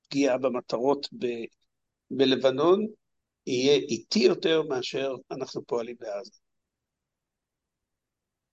[0.07, 1.25] פגיעה במטרות ב,
[2.11, 2.87] בלבנון
[3.47, 6.31] יהיה איטי יותר מאשר אנחנו פועלים בעזה.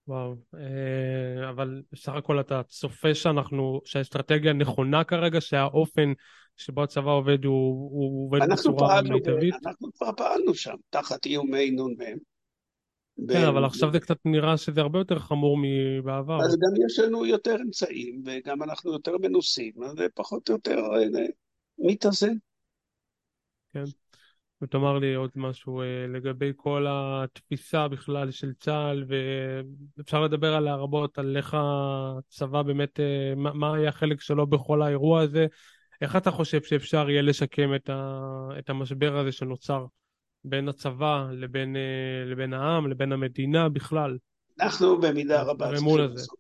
[0.09, 6.13] וואו, אה, אבל בסך הכל אתה צופה שאנחנו, שהאסטרטגיה נכונה כרגע, שהאופן
[6.59, 9.55] שבו הצבא עובד הוא, הוא עובד בצורה מיטבית?
[9.67, 12.19] אנחנו כבר פעלנו שם, תחת איומי נ"מ.
[13.29, 16.39] כן, אבל עכשיו זה קצת נראה שזה הרבה יותר חמור מבעבר.
[16.41, 20.79] אז גם יש לנו יותר אמצעים, וגם אנחנו יותר מנוסים, אז זה פחות או יותר
[20.79, 21.27] אה,
[21.79, 22.35] מתאזן.
[23.73, 23.85] כן.
[24.63, 29.05] ותאמר לי עוד משהו אה, לגבי כל התפיסה בכלל של צה"ל,
[29.99, 34.83] ואפשר לדבר עליה רבות, על איך הצבא באמת, אה, מה, מה היה החלק שלו בכל
[34.83, 35.47] האירוע הזה.
[36.01, 38.21] איך אתה חושב שאפשר יהיה לשקם את, ה,
[38.59, 39.87] את המשבר הזה שנוצר
[40.45, 44.19] בין הצבא לבין, אה, לבין העם, לבין המדינה בכלל?
[44.61, 46.39] אנחנו במידה רבה צריכים לעשות.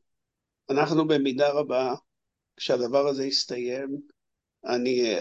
[0.70, 1.94] אנחנו במידה רבה,
[2.56, 4.00] כשהדבר הזה יסתיים,
[4.64, 5.14] אני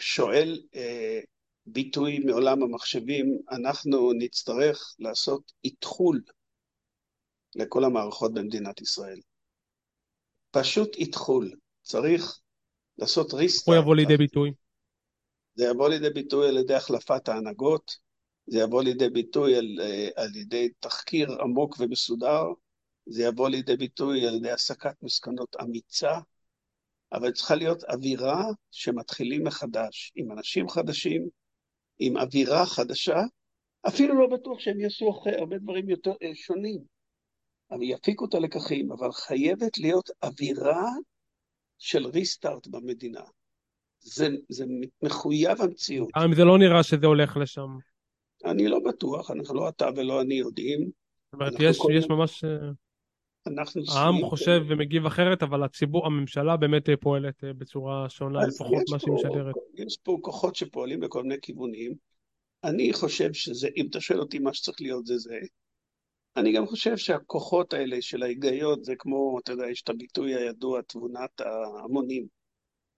[0.00, 0.58] שואל
[1.66, 6.22] ביטוי מעולם המחשבים, אנחנו נצטרך לעשות איתחול
[7.54, 9.20] לכל המערכות במדינת ישראל.
[10.50, 11.50] פשוט איתחול.
[11.82, 12.38] צריך
[12.98, 13.76] לעשות ריסטארט.
[13.76, 14.52] הוא יבוא לידי ביטוי?
[15.54, 17.96] זה יבוא לידי ביטוי על ידי החלפת ההנהגות,
[18.46, 19.66] זה יבוא לידי ביטוי על,
[20.16, 22.44] על ידי תחקיר עמוק ומסודר,
[23.06, 26.18] זה יבוא לידי ביטוי על ידי הסקת מסקנות אמיצה,
[27.12, 31.28] אבל צריכה להיות אווירה שמתחילים מחדש, עם אנשים חדשים,
[31.98, 33.18] עם אווירה חדשה,
[33.88, 36.80] אפילו לא בטוח שהם יעשו אחרי הרבה דברים יותר אה, שונים,
[37.70, 40.84] אבל יפיקו את הלקחים, אבל חייבת להיות אווירה
[41.78, 43.22] של ריסטארט במדינה.
[44.00, 44.64] זה, זה
[45.02, 46.08] מחויב המציאות.
[46.16, 47.68] גם אם זה לא נראה שזה הולך לשם.
[48.44, 50.80] אני לא בטוח, אנחנו לא אתה ולא אני יודעים.
[50.80, 52.44] זאת אומרת, יש, יש ממש...
[52.44, 52.70] אה,
[53.46, 54.72] אנחנו העם חושב כן.
[54.72, 59.54] ומגיב אחרת, אבל הציבור, הממשלה באמת אה, פועלת אה, בצורה שונה, לפחות מה שהיא משדרת.
[59.74, 61.94] יש פה כוחות שפועלים בכל מיני כיוונים.
[62.64, 65.38] אני חושב שזה, אם אתה שואל אותי מה שצריך להיות זה זה,
[66.36, 70.82] אני גם חושב שהכוחות האלה של ההיגיון זה כמו, אתה יודע, יש את הביטוי הידוע,
[70.82, 72.26] תבונת ההמונים.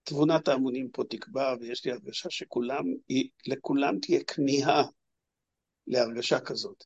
[0.03, 2.83] תבונת ההמונים פה תקבע, ויש לי הרגשה שכולם,
[3.47, 4.83] לכולם תהיה כמיהה
[5.87, 6.83] להרגשה כזאת.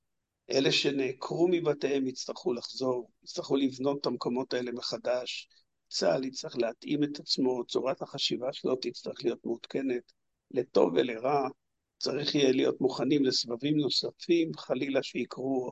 [0.51, 5.47] אלה שנעקרו מבתיהם יצטרכו לחזור, יצטרכו לבנות את המקומות האלה מחדש.
[5.89, 10.13] צה"ל יצטרך להתאים את עצמו, צורת החשיבה שלו תצטרך להיות מעודכנת,
[10.51, 11.49] לטוב ולרע.
[11.97, 15.71] צריך יהיה להיות מוכנים לסבבים נוספים, חלילה שיקרו,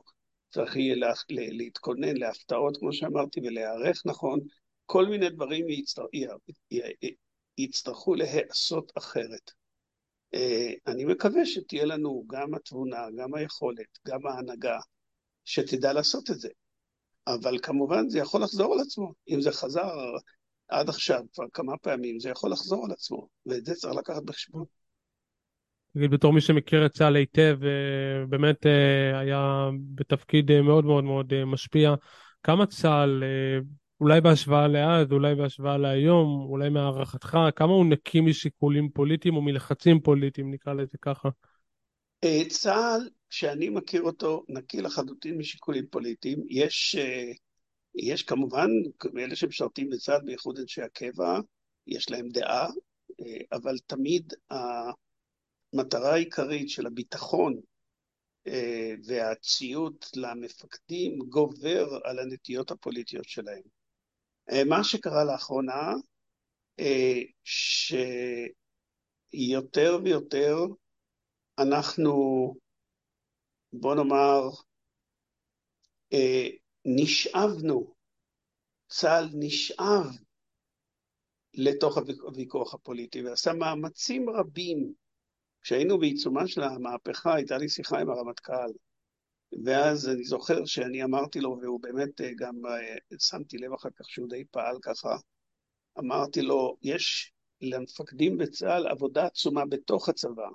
[0.50, 4.40] צריך יהיה לה, להתכונן להפתעות, כמו שאמרתי, ולהיערך נכון.
[4.86, 6.02] כל מיני דברים יצטר,
[7.58, 9.50] יצטרכו להיעשות אחרת.
[10.34, 14.78] אה, אני מקווה שתהיה לנו גם התבונה, גם היכולת, גם ההנהגה,
[15.44, 16.48] שתדע לעשות את זה.
[17.26, 19.12] אבל כמובן זה יכול לחזור על עצמו.
[19.28, 19.90] אם זה חזר
[20.68, 24.64] עד עכשיו כבר כמה פעמים, זה יכול לחזור על עצמו, ואת זה צריך לקחת בחשבון.
[25.94, 31.44] תגיד, בתור מי שמכיר את צה"ל היטב, אה, באמת אה, היה בתפקיד מאוד מאוד מאוד
[31.44, 31.94] משפיע,
[32.42, 33.22] כמה צה"ל
[34.00, 40.00] אולי בהשוואה לאז, אולי בהשוואה להיום, אולי מהערכתך, כמה הוא נקי משיקולים פוליטיים או מלחצים
[40.00, 41.28] פוליטיים, נקרא לזה ככה?
[42.24, 46.38] אה, צה"ל, שאני מכיר אותו, נקי לחלוטין משיקולים פוליטיים.
[46.48, 47.32] יש, אה,
[47.94, 48.68] יש כמובן,
[49.18, 51.40] אלה שמשרתים בצה"ל, בייחוד אנשי הקבע,
[51.86, 52.66] יש להם דעה,
[53.20, 54.32] אה, אבל תמיד
[55.72, 57.60] המטרה העיקרית של הביטחון
[59.04, 63.62] והציות למפקדים גובר על הנטיות הפוליטיות שלהם.
[64.52, 65.92] אה, מה שקרה לאחרונה,
[66.80, 67.20] אה,
[69.34, 70.56] שיותר ויותר
[71.58, 72.14] אנחנו,
[73.72, 74.42] בוא נאמר,
[76.12, 76.48] אה,
[76.84, 77.94] נשאבנו,
[78.88, 80.06] צה"ל נשאב
[81.54, 84.94] לתוך הוויכוח הפוליטי ועשה מאמצים רבים.
[85.62, 88.70] כשהיינו בעיצומה של המהפכה, הייתה לי שיחה עם הרמטכ"ל,
[89.64, 94.10] ואז אני זוכר שאני אמרתי לו, והוא באמת אה, גם אה, שמתי לב אחר כך
[94.10, 95.16] שהוא די פעל ככה,
[95.98, 100.48] אמרתי לו, יש למפקדים בצה"ל עבודה עצומה בתוך הצבא,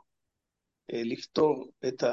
[0.94, 2.04] אה, לפתור את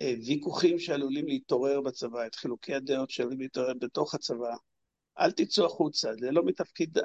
[0.00, 4.56] הוויכוחים שעלולים להתעורר בצבא, את חילוקי הדעות שעלולים להתעורר בתוך הצבא.
[5.18, 6.98] אל תצאו החוצה, זה לא מתפקיד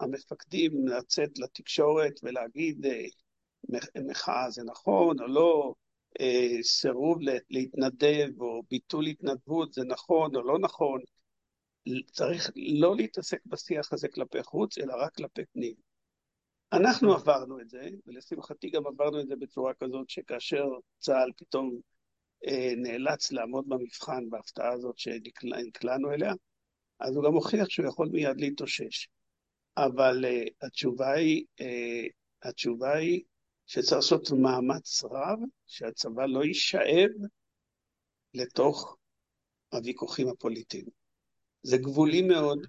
[0.00, 2.86] המפקדים לצאת לתקשורת ולהגיד
[4.08, 5.74] מחאה זה נכון או לא,
[6.20, 7.18] אה, סירוב
[7.50, 11.00] להתנדב או ביטול התנדבות זה נכון או לא נכון.
[12.12, 15.74] צריך לא להתעסק בשיח הזה כלפי חוץ, אלא רק כלפי פנים.
[16.72, 20.64] אנחנו עברנו את זה, ולשמחתי גם עברנו את זה בצורה כזאת שכאשר
[20.98, 21.80] צה"ל פתאום
[22.46, 26.32] אה, נאלץ לעמוד במבחן בהפתעה הזאת שנקלענו אליה,
[27.00, 29.08] אז הוא גם הוכיח שהוא יכול מיד להתאושש.
[29.76, 32.06] אבל אה, התשובה היא, אה,
[32.42, 33.22] התשובה היא
[33.68, 37.10] שצריך לעשות מאמץ רב שהצבא לא יישאב
[38.34, 38.96] לתוך
[39.72, 40.84] הוויכוחים הפוליטיים.
[41.62, 42.66] זה גבולי מאוד,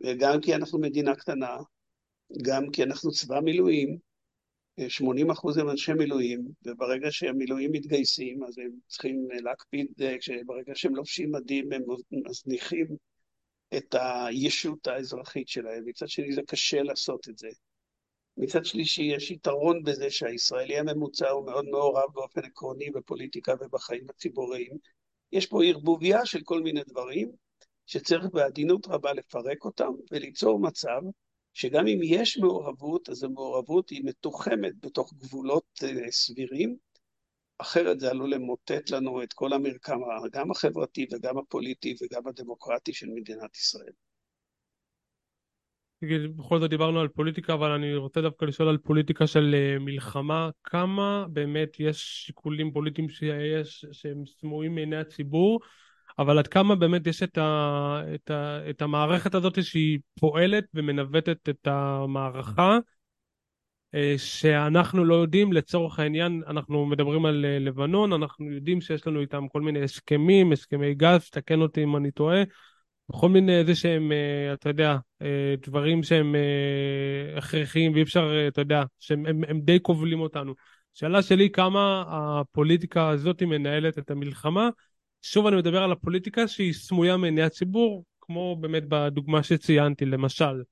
[0.00, 1.56] וגם כי אנחנו מדינה קטנה,
[2.42, 3.98] גם כי אנחנו צבא מילואים,
[4.88, 9.86] 80 אחוז הם אנשי מילואים, וברגע שהמילואים מתגייסים, אז הם צריכים להקפיד,
[10.46, 12.86] ברגע שהם לובשים מדים, הם מזניחים
[13.76, 15.84] את הישות האזרחית שלהם.
[15.86, 17.48] מצד שני, זה קשה לעשות את זה.
[18.40, 24.72] מצד שלישי, יש יתרון בזה שהישראלי הממוצע הוא מאוד מעורב באופן עקרוני בפוליטיקה ובחיים הציבוריים.
[25.32, 27.32] יש פה ערבוביה של כל מיני דברים,
[27.86, 31.00] שצריך בעדינות רבה לפרק אותם וליצור מצב
[31.54, 36.76] שגם אם יש מעורבות, אז המעורבות היא מתוחמת בתוך גבולות אה, סבירים,
[37.58, 39.98] אחרת זה עלול למוטט לנו את כל המרקם,
[40.32, 43.92] גם החברתי וגם הפוליטי וגם הדמוקרטי של מדינת ישראל.
[46.02, 50.50] בכל זאת דיברנו על פוליטיקה, אבל אני רוצה דווקא לשאול על פוליטיקה של אה, מלחמה.
[50.64, 55.60] כמה באמת יש שיקולים פוליטיים שיש, שהם סמויים מעיני הציבור,
[56.18, 61.48] אבל עד כמה באמת יש את, ה, את, ה, את המערכת הזאת שהיא פועלת ומנווטת
[61.48, 62.78] את המערכה,
[63.94, 69.20] אה, שאנחנו לא יודעים, לצורך העניין, אנחנו מדברים על אה, לבנון, אנחנו יודעים שיש לנו
[69.20, 72.42] איתם כל מיני הסכמים, הסכמי גז, תקן אותי אם אני טועה.
[73.10, 78.60] בכל מיני איזה שהם, אה, אתה יודע, אה, דברים שהם אה, הכרחיים ואי אפשר, אתה
[78.60, 80.54] יודע, שהם הם, הם די כובלים אותנו.
[80.94, 84.68] שאלה שלי, כמה הפוליטיקה הזאת מנהלת את המלחמה?
[85.22, 90.62] שוב אני מדבר על הפוליטיקה שהיא סמויה מעיני הציבור, כמו באמת בדוגמה שציינתי, למשל,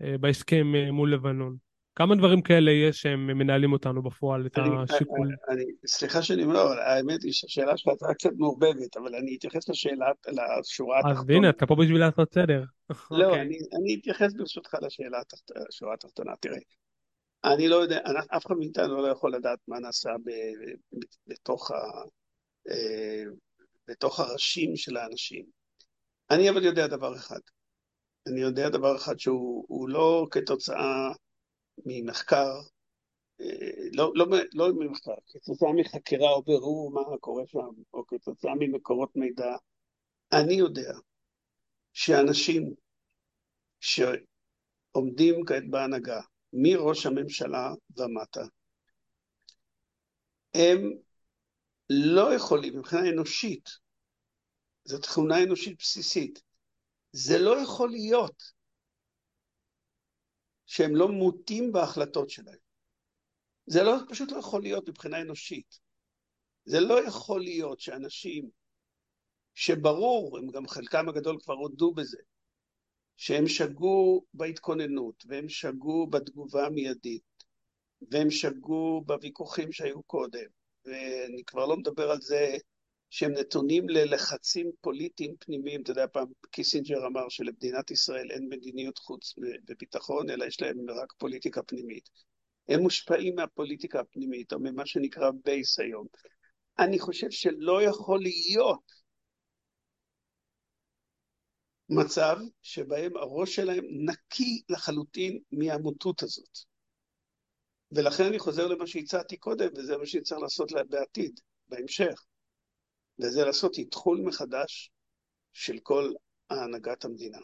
[0.00, 1.56] בהסכם מול לבנון.
[1.94, 5.28] כמה דברים כאלה יש שהם מנהלים אותנו בפועל, את השיקול?
[5.48, 10.06] אני, סליחה שאני אומר, האמת היא שהשאלה שלך הייתה קצת מעורבבת, אבל אני אתייחס לשאלה,
[10.28, 11.20] לשורה התחתונה.
[11.20, 12.64] אז הנה, אתה פה בשביל לעשות סדר.
[13.10, 13.40] לא, אוקיי.
[13.40, 15.18] אני, אני אתייחס ברשותך לשאלה,
[15.68, 16.32] לשורה התחתונה.
[16.40, 16.58] תראה,
[17.44, 17.98] אני לא יודע,
[18.36, 20.30] אף אחד מאיתנו לא יכול לדעת מה נעשה ב,
[21.26, 21.74] בתוך, ה,
[22.70, 23.24] אה,
[23.88, 25.44] בתוך הראשים של האנשים.
[26.30, 27.40] אני אבל יודע דבר אחד.
[28.26, 31.12] אני יודע דבר אחד שהוא לא כתוצאה
[31.86, 32.60] ממחקר,
[33.40, 33.46] אה,
[33.92, 39.56] לא, לא, לא ממחקר, כתוצאה מחקירה או ברור מה קורה שם, או כתוצאה ממקורות מידע,
[40.32, 40.92] אני יודע
[41.92, 42.74] שאנשים
[43.80, 46.20] שעומדים כעת בהנהגה,
[46.52, 48.44] מראש הממשלה ומטה,
[50.54, 50.92] הם
[51.90, 53.70] לא יכולים, מבחינה אנושית,
[54.84, 56.42] זו תכונה אנושית בסיסית,
[57.12, 58.42] זה לא יכול להיות
[60.72, 62.58] שהם לא מוטים בהחלטות שלהם.
[63.66, 65.78] זה לא, פשוט לא יכול להיות מבחינה אנושית.
[66.64, 68.50] זה לא יכול להיות שאנשים
[69.54, 72.18] שברור, הם גם חלקם הגדול כבר הודו בזה,
[73.16, 77.44] שהם שגו בהתכוננות, והם שגו בתגובה המיידית,
[78.10, 80.48] והם שגו בוויכוחים שהיו קודם,
[80.84, 82.56] ואני כבר לא מדבר על זה
[83.14, 85.82] שהם נתונים ללחצים פוליטיים פנימיים.
[85.82, 89.34] אתה יודע, פעם קיסינג'ר אמר שלמדינת ישראל אין מדיניות חוץ
[89.68, 92.08] וביטחון, אלא יש להם רק פוליטיקה פנימית.
[92.68, 96.06] הם מושפעים מהפוליטיקה הפנימית, או ממה שנקרא base היום.
[96.78, 98.92] אני חושב שלא יכול להיות
[101.88, 106.58] מצב שבהם הראש שלהם נקי לחלוטין מהמוטות הזאת.
[107.92, 112.24] ולכן אני חוזר למה שהצעתי קודם, וזה מה שצריך לעשות בעתיד, בהמשך.
[113.18, 114.90] וזה לעשות איתחול מחדש
[115.52, 116.12] של כל
[116.50, 117.38] הנהגת המדינה.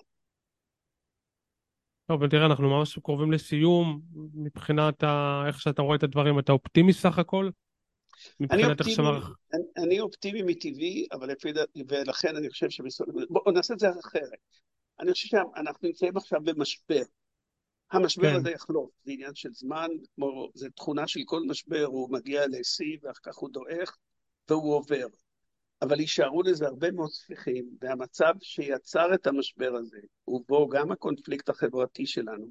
[2.07, 4.01] טוב, ותראה, אנחנו ממש קרובים לסיום.
[4.35, 5.43] מבחינת ה...
[5.47, 7.51] איך שאתה רואה את הדברים, אתה אופטימי סך הכל?
[8.51, 9.21] אני אופטימי, שמר...
[9.55, 11.57] אני, אני אופטימי מטבעי, אבל לפי ד...
[11.89, 13.09] ולכן אני חושב שבסוף...
[13.31, 14.39] בואו נעשה את זה אחרת.
[15.01, 17.03] אני חושב שאנחנו נמצאים עכשיו במשבר.
[17.91, 18.37] המשבר כן.
[18.37, 22.97] הזה יחלוף, זה עניין של זמן, כמו, זה תכונה של כל משבר, הוא מגיע לשיא
[23.03, 23.97] ואחר כך הוא דועך
[24.49, 25.07] והוא עובר.
[25.83, 29.99] אבל יישארו לזה הרבה מאוד ספיחים, והמצב שיצר את המשבר הזה,
[30.29, 32.51] ובו גם הקונפליקט החברתי שלנו,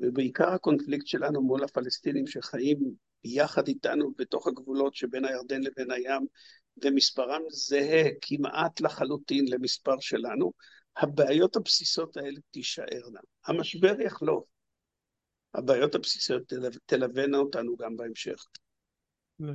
[0.00, 2.78] ובעיקר הקונפליקט שלנו מול הפלסטינים שחיים
[3.24, 6.26] יחד איתנו בתוך הגבולות שבין הירדן לבין הים,
[6.84, 10.52] ומספרם זהה כמעט לחלוטין למספר שלנו,
[10.96, 13.20] הבעיות הבסיסות האלה תישארנה.
[13.46, 14.44] המשבר יחלוף.
[15.54, 16.52] הבעיות הבסיסיות
[16.86, 18.44] תלווינה אותנו גם בהמשך.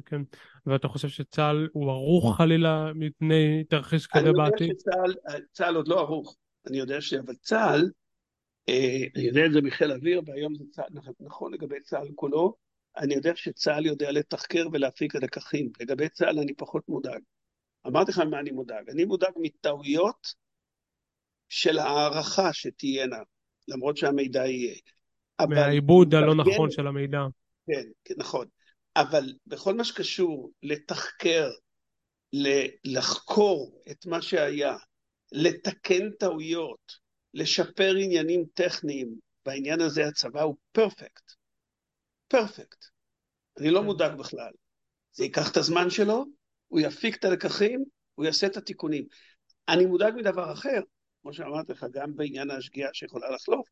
[0.05, 0.21] כן.
[0.65, 4.69] ואתה חושב שצה"ל הוא ערוך חלילה מפני תרחיש כזה בעתיד?
[4.93, 6.35] אני יודע שצה"ל עוד לא ערוך,
[6.67, 7.13] אני יודע ש...
[7.13, 7.91] אבל צה"ל,
[8.69, 12.55] אה, אני יודע את זה מחיל אוויר, והיום זה צה"ל, נכון, נכון לגבי צה"ל כולו,
[12.97, 15.71] אני יודע שצה"ל יודע לתחקר ולהפיק לקחים.
[15.79, 17.21] לגבי צה"ל אני פחות מודאג.
[17.87, 18.89] אמרתי לך מה אני מודאג.
[18.89, 20.33] אני מודאג מטעויות
[21.49, 23.19] של הערכה שתהיינה,
[23.67, 24.75] למרות שהמידע יהיה.
[25.49, 27.19] מהעיבוד הלא נכון של המידע.
[27.67, 28.45] כן, כן, נכון.
[28.95, 31.49] אבל בכל מה שקשור לתחקר,
[32.83, 34.75] לחקור את מה שהיה,
[35.31, 36.95] לתקן טעויות,
[37.33, 39.15] לשפר עניינים טכניים,
[39.45, 41.31] בעניין הזה הצבא הוא פרפקט.
[42.27, 42.85] פרפקט.
[43.59, 43.85] אני לא כן.
[43.85, 44.51] מודאג בכלל.
[45.11, 46.25] זה ייקח את הזמן שלו,
[46.67, 47.83] הוא יפיק את הלקחים,
[48.15, 49.05] הוא יעשה את התיקונים.
[49.69, 50.81] אני מודאג מדבר אחר,
[51.21, 53.67] כמו שאמרתי לך, גם בעניין השגיאה שיכולה לחלוף,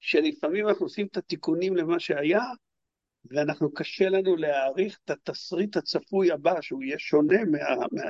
[0.00, 2.42] שלפעמים אנחנו עושים את התיקונים למה שהיה,
[3.24, 7.58] ואנחנו קשה לנו להעריך את התסריט הצפוי הבא, שהוא יהיה שונה מה...
[7.92, 8.02] מה...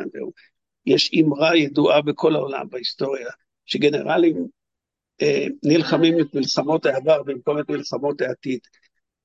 [0.86, 3.30] יש אמרה ידועה בכל העולם בהיסטוריה,
[3.64, 4.46] שגנרלים
[5.22, 8.60] אה, נלחמים את מלחמות העבר במקום את מלחמות העתיד.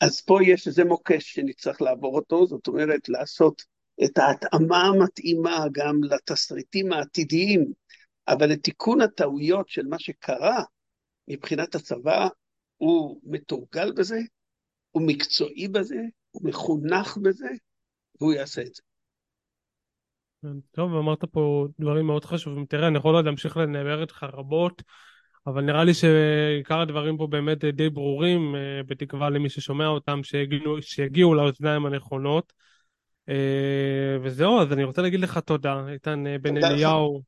[0.02, 3.62] אז פה יש איזה מוקש שנצטרך לעבור אותו, זאת אומרת לעשות
[4.04, 7.66] את ההתאמה המתאימה גם לתסריטים העתידיים,
[8.28, 10.64] אבל לתיקון הטעויות של מה שקרה
[11.28, 12.28] מבחינת הצבא,
[12.78, 14.20] הוא מתורגל בזה,
[14.96, 17.48] הוא מקצועי בזה, הוא מחונך בזה,
[18.22, 18.82] והוא יעשה את זה.
[20.72, 22.66] טוב, אמרת פה דברים מאוד חשובים.
[22.66, 24.84] תראה, אני יכול עוד להמשיך לדבר איתך רבות,
[25.48, 30.82] אבל נראה לי שעיקר הדברים פה באמת די ברורים, אה, בתקווה למי ששומע אותם, שיגיעו,
[30.82, 32.54] שיגיעו לאוזניים הנכונות.
[33.30, 37.22] אה, וזהו, אז אני רוצה להגיד לך תודה, איתן אה, בן אליהו,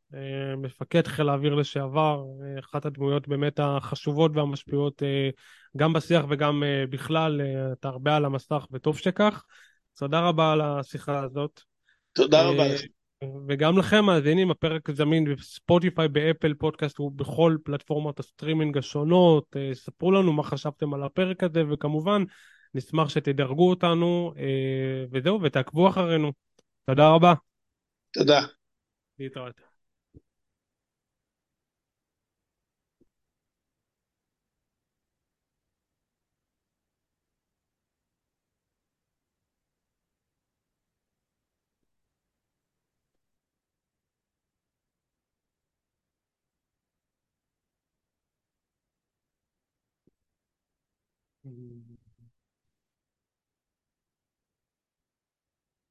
[0.57, 2.23] מפקד חיל האוויר לשעבר,
[2.59, 5.01] אחת הדמויות באמת החשובות והמשפיעות
[5.77, 7.41] גם בשיח וגם בכלל,
[7.71, 9.43] אתה הרבה על המסך וטוב שכך.
[9.97, 11.61] תודה רבה על השיחה הזאת.
[12.13, 12.63] תודה רבה
[13.47, 19.55] וגם לכם מאזינים, הפרק זמין בספוטיפיי, באפל פודקאסט ובכל פלטפורמות הסטרימינג השונות.
[19.55, 22.23] אה, ספרו לנו מה חשבתם על הפרק הזה, וכמובן,
[22.78, 26.32] נשמח שתדרגו אותנו, אה, וזהו, ותעקבו אחרינו.
[26.86, 27.34] תודה רבה.
[28.13, 28.39] תודה.
[29.19, 29.61] להתראות.
[51.45, 52.06] Mm-hmm.